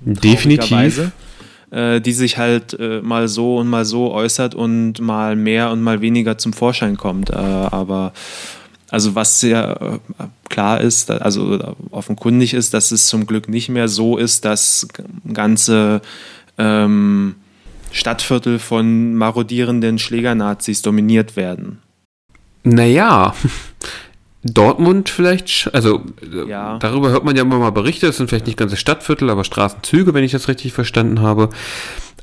Definitiv. 0.00 1.12
Äh, 1.70 2.00
die 2.00 2.12
sich 2.12 2.36
halt 2.36 2.78
äh, 2.78 3.00
mal 3.00 3.28
so 3.28 3.56
und 3.56 3.66
mal 3.66 3.86
so 3.86 4.12
äußert 4.12 4.54
und 4.54 5.00
mal 5.00 5.36
mehr 5.36 5.70
und 5.70 5.80
mal 5.80 6.02
weniger 6.02 6.36
zum 6.36 6.52
Vorschein 6.52 6.98
kommt. 6.98 7.30
Äh, 7.30 7.34
aber 7.34 8.12
also 8.90 9.14
was 9.14 9.40
sehr 9.40 10.00
äh, 10.18 10.24
klar 10.50 10.82
ist, 10.82 11.10
also 11.10 11.74
offenkundig 11.90 12.52
ist, 12.52 12.74
dass 12.74 12.90
es 12.90 13.06
zum 13.06 13.26
Glück 13.26 13.48
nicht 13.48 13.70
mehr 13.70 13.88
so 13.88 14.18
ist, 14.18 14.44
dass 14.44 14.86
ganze 15.32 16.02
ähm, 16.58 17.36
Stadtviertel 17.92 18.58
von 18.58 19.14
marodierenden 19.14 19.98
Schlägernazis 19.98 20.82
dominiert 20.82 21.36
werden. 21.36 21.78
Naja, 22.64 23.34
Dortmund 24.44 25.08
vielleicht, 25.08 25.70
also 25.72 26.02
ja. 26.48 26.78
darüber 26.78 27.10
hört 27.10 27.24
man 27.24 27.36
ja 27.36 27.42
immer 27.42 27.58
mal 27.58 27.70
Berichte, 27.70 28.08
es 28.08 28.16
sind 28.16 28.28
vielleicht 28.28 28.46
nicht 28.46 28.58
ganze 28.58 28.76
Stadtviertel, 28.76 29.30
aber 29.30 29.44
Straßenzüge, 29.44 30.14
wenn 30.14 30.24
ich 30.24 30.32
das 30.32 30.48
richtig 30.48 30.72
verstanden 30.72 31.20
habe. 31.20 31.50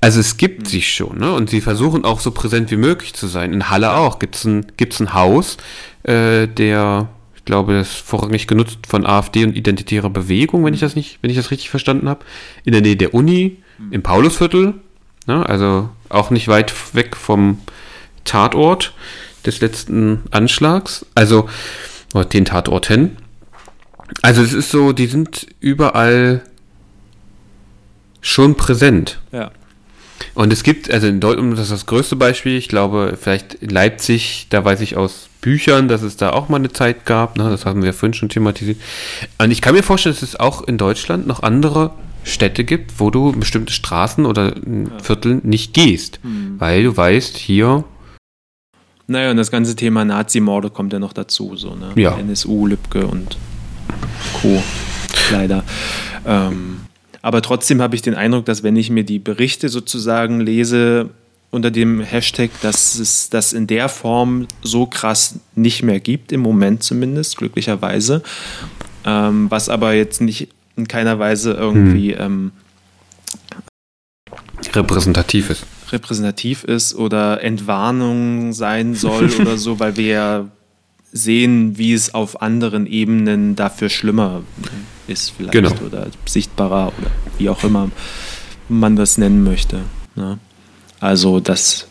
Also 0.02 0.20
es 0.20 0.38
gibt 0.38 0.62
mhm. 0.62 0.66
sie 0.66 0.82
schon, 0.82 1.18
ne? 1.18 1.34
Und 1.34 1.50
sie 1.50 1.62
versuchen 1.62 2.06
auch 2.06 2.20
so 2.20 2.32
präsent 2.32 2.72
wie 2.72 2.78
möglich 2.78 3.14
zu 3.14 3.28
sein. 3.28 3.54
In 3.54 3.70
Halle 3.70 3.94
auch 3.94 4.20
gibt 4.20 4.36
es 4.36 4.46
ein, 4.46 4.68
gibt's 4.76 5.00
ein 5.00 5.14
Haus, 5.14 5.58
äh, 6.04 6.48
der, 6.48 7.10
ich 7.36 7.46
glaube, 7.46 7.74
das 7.74 7.90
ist 7.90 7.98
vorrangig 7.98 8.48
genutzt 8.48 8.80
von 8.88 9.06
AfD 9.06 9.46
und 9.46 9.56
identitärer 9.56 10.10
Bewegung, 10.10 10.66
wenn 10.66 10.74
ich 10.74 10.80
das 10.82 10.96
nicht, 10.96 11.20
wenn 11.22 11.30
ich 11.30 11.38
das 11.38 11.52
richtig 11.52 11.70
verstanden 11.70 12.10
habe. 12.10 12.26
In 12.66 12.74
der 12.74 12.82
Nähe 12.82 12.98
der 12.98 13.14
Uni, 13.14 13.58
mhm. 13.78 13.94
im 13.94 14.04
Paulusviertel, 14.04 14.76
Ne? 15.30 15.48
Also 15.48 15.90
auch 16.10 16.32
nicht 16.32 16.48
weit 16.48 16.74
weg 16.96 17.16
vom 17.16 17.60
Tatort 18.26 18.94
des 19.46 19.62
letzten 19.62 20.24
Anschlags. 20.32 21.06
Also 21.14 21.48
den 22.34 22.46
Tatort 22.46 22.88
hin. 22.88 23.16
Also 24.24 24.42
es 24.42 24.54
ist 24.54 24.72
so, 24.72 24.92
die 24.92 25.06
sind 25.06 25.46
überall 25.60 26.42
schon 28.22 28.56
präsent. 28.56 29.20
Ja. 29.32 29.52
Und 30.34 30.52
es 30.52 30.64
gibt, 30.64 30.90
also 30.92 31.06
in 31.06 31.20
Deutschland, 31.20 31.54
das 31.54 31.66
ist 31.66 31.72
das 31.72 31.86
größte 31.86 32.16
Beispiel, 32.16 32.58
ich 32.58 32.68
glaube, 32.68 33.16
vielleicht 33.22 33.54
in 33.54 33.70
Leipzig, 33.70 34.48
da 34.50 34.66
weiß 34.66 34.82
ich 34.82 34.98
aus 34.98 35.30
Büchern, 35.42 35.88
dass 35.88 36.02
es 36.02 36.18
da 36.18 36.32
auch 36.32 36.50
mal 36.50 36.58
eine 36.58 36.74
Zeit 36.74 37.06
gab, 37.06 37.38
ne? 37.38 37.52
das 37.52 37.68
haben 37.68 37.84
wir 37.84 37.94
vorhin 37.94 38.16
schon 38.16 38.30
thematisiert. 38.30 38.82
Und 39.38 39.52
ich 39.52 39.62
kann 39.62 39.76
mir 39.76 39.84
vorstellen, 39.84 40.16
dass 40.16 40.24
es 40.24 40.40
auch 40.40 40.64
in 40.64 40.80
Deutschland 40.80 41.28
noch 41.28 41.44
andere 41.44 41.92
Städte 42.30 42.64
gibt, 42.64 43.00
wo 43.00 43.10
du 43.10 43.32
bestimmte 43.34 43.74
Straßen 43.74 44.26
oder 44.26 44.54
Viertel 45.02 45.42
nicht 45.44 45.74
gehst, 45.74 46.20
mhm. 46.24 46.56
weil 46.60 46.84
du 46.84 46.96
weißt, 46.96 47.38
hier. 47.38 47.84
Naja, 49.08 49.32
und 49.32 49.38
das 49.38 49.52
ganze 49.52 49.76
Thema 49.76 50.06
Nazi-Morde 50.06 50.70
kommt 50.70 50.94
ja 50.94 51.00
noch 51.00 51.14
dazu, 51.14 51.56
so, 51.56 51.76
ne? 51.76 51.92
Ja. 51.96 52.18
NSU, 52.18 52.68
Lübcke 52.68 53.08
und 53.08 53.38
Co. 54.34 54.62
Leider. 55.32 55.64
Ähm, 56.26 56.82
aber 57.22 57.42
trotzdem 57.42 57.82
habe 57.82 57.96
ich 57.96 58.02
den 58.02 58.16
Eindruck, 58.16 58.46
dass 58.46 58.64
wenn 58.64 58.76
ich 58.76 58.90
mir 58.90 59.04
die 59.04 59.20
Berichte 59.20 59.70
sozusagen 59.70 60.40
lese 60.40 61.10
unter 61.52 61.72
dem 61.72 62.02
Hashtag, 62.02 62.52
dass 62.62 62.96
es 62.96 63.30
das 63.30 63.54
in 63.54 63.68
der 63.68 63.90
Form 63.90 64.48
so 64.62 64.86
krass 64.86 65.40
nicht 65.56 65.84
mehr 65.84 66.00
gibt, 66.00 66.32
im 66.32 66.42
Moment 66.42 66.84
zumindest, 66.84 67.38
glücklicherweise. 67.38 68.22
Ähm, 69.06 69.48
was 69.50 69.70
aber 69.70 69.94
jetzt 69.94 70.22
nicht 70.22 70.50
in 70.80 70.88
keiner 70.88 71.20
Weise 71.20 71.54
irgendwie 71.54 72.14
hm. 72.14 72.22
ähm, 72.22 72.52
repräsentativ 74.74 75.50
ist. 75.50 75.66
Repräsentativ 75.92 76.64
ist 76.64 76.94
oder 76.94 77.44
Entwarnung 77.44 78.54
sein 78.54 78.96
soll 78.96 79.32
oder 79.40 79.58
so, 79.58 79.80
weil 79.80 79.98
wir 79.98 80.08
ja 80.08 80.46
sehen, 81.12 81.78
wie 81.78 81.94
es 81.94 82.14
auf 82.14 82.42
anderen 82.42 82.86
Ebenen 82.86 83.56
dafür 83.56 83.90
schlimmer 83.90 84.44
ist, 85.08 85.32
vielleicht 85.32 85.54
genau. 85.54 85.74
oder 85.86 86.08
sichtbarer 86.26 86.94
oder 87.00 87.10
wie 87.38 87.50
auch 87.50 87.64
immer 87.64 87.90
man 88.68 88.96
das 88.96 89.18
nennen 89.18 89.44
möchte. 89.44 89.82
Ne? 90.16 90.38
Also 91.00 91.40
das 91.40 91.88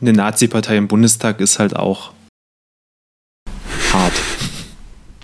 eine 0.00 0.12
Nazi-Partei 0.12 0.76
im 0.76 0.88
Bundestag 0.88 1.40
ist 1.40 1.58
halt 1.58 1.76
auch 1.76 2.12
hart. 3.92 4.14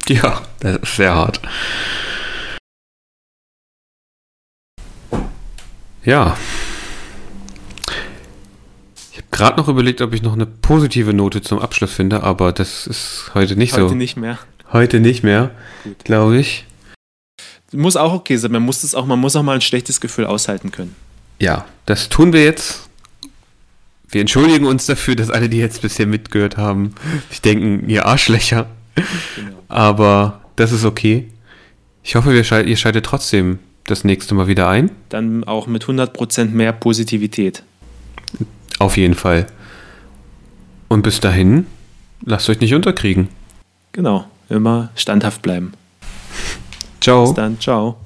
Ja, 0.08 0.42
sehr 0.84 1.16
hart. 1.16 1.40
Ja. 6.06 6.36
Ich 9.10 9.18
habe 9.18 9.26
gerade 9.32 9.56
noch 9.56 9.66
überlegt, 9.68 10.00
ob 10.00 10.14
ich 10.14 10.22
noch 10.22 10.34
eine 10.34 10.46
positive 10.46 11.12
Note 11.12 11.42
zum 11.42 11.58
Abschluss 11.58 11.92
finde, 11.92 12.22
aber 12.22 12.52
das 12.52 12.86
ist 12.86 13.32
heute 13.34 13.56
nicht 13.56 13.72
heute 13.72 13.82
so. 13.82 13.86
Heute 13.88 13.96
nicht 13.96 14.16
mehr. 14.16 14.38
Heute 14.72 15.00
nicht 15.00 15.24
mehr, 15.24 15.50
glaube 16.04 16.38
ich. 16.38 16.64
Muss 17.72 17.96
auch 17.96 18.12
okay 18.12 18.36
sein. 18.36 18.52
Man 18.52 18.62
muss 18.62 18.82
das 18.82 18.94
auch, 18.94 19.04
man 19.04 19.18
muss 19.18 19.34
auch 19.34 19.42
mal 19.42 19.56
ein 19.56 19.60
schlechtes 19.60 20.00
Gefühl 20.00 20.26
aushalten 20.26 20.70
können. 20.70 20.94
Ja, 21.40 21.66
das 21.86 22.08
tun 22.08 22.32
wir 22.32 22.44
jetzt. 22.44 22.88
Wir 24.08 24.20
entschuldigen 24.20 24.64
uns 24.66 24.86
dafür, 24.86 25.16
dass 25.16 25.30
alle, 25.30 25.48
die 25.48 25.58
jetzt 25.58 25.82
bisher 25.82 26.06
mitgehört 26.06 26.56
haben, 26.56 26.94
sich 27.28 27.42
denken, 27.42 27.88
ihr 27.88 28.06
Arschlöcher. 28.06 28.68
Genau. 29.34 29.56
Aber 29.68 30.40
das 30.54 30.70
ist 30.70 30.84
okay. 30.84 31.28
Ich 32.04 32.14
hoffe, 32.14 32.32
ihr 32.32 32.44
schaltet 32.44 33.04
trotzdem 33.04 33.58
das 33.86 34.04
nächste 34.04 34.34
Mal 34.34 34.46
wieder 34.48 34.68
ein. 34.68 34.90
Dann 35.08 35.44
auch 35.44 35.66
mit 35.66 35.84
100% 35.84 36.50
mehr 36.50 36.72
Positivität. 36.72 37.62
Auf 38.78 38.96
jeden 38.96 39.14
Fall. 39.14 39.46
Und 40.88 41.02
bis 41.02 41.20
dahin, 41.20 41.66
lasst 42.24 42.48
euch 42.48 42.60
nicht 42.60 42.74
unterkriegen. 42.74 43.28
Genau, 43.92 44.26
immer 44.48 44.90
standhaft 44.94 45.42
bleiben. 45.42 45.72
Ciao. 47.00 47.24
Bis 47.24 47.34
dann, 47.34 47.58
ciao. 47.60 47.96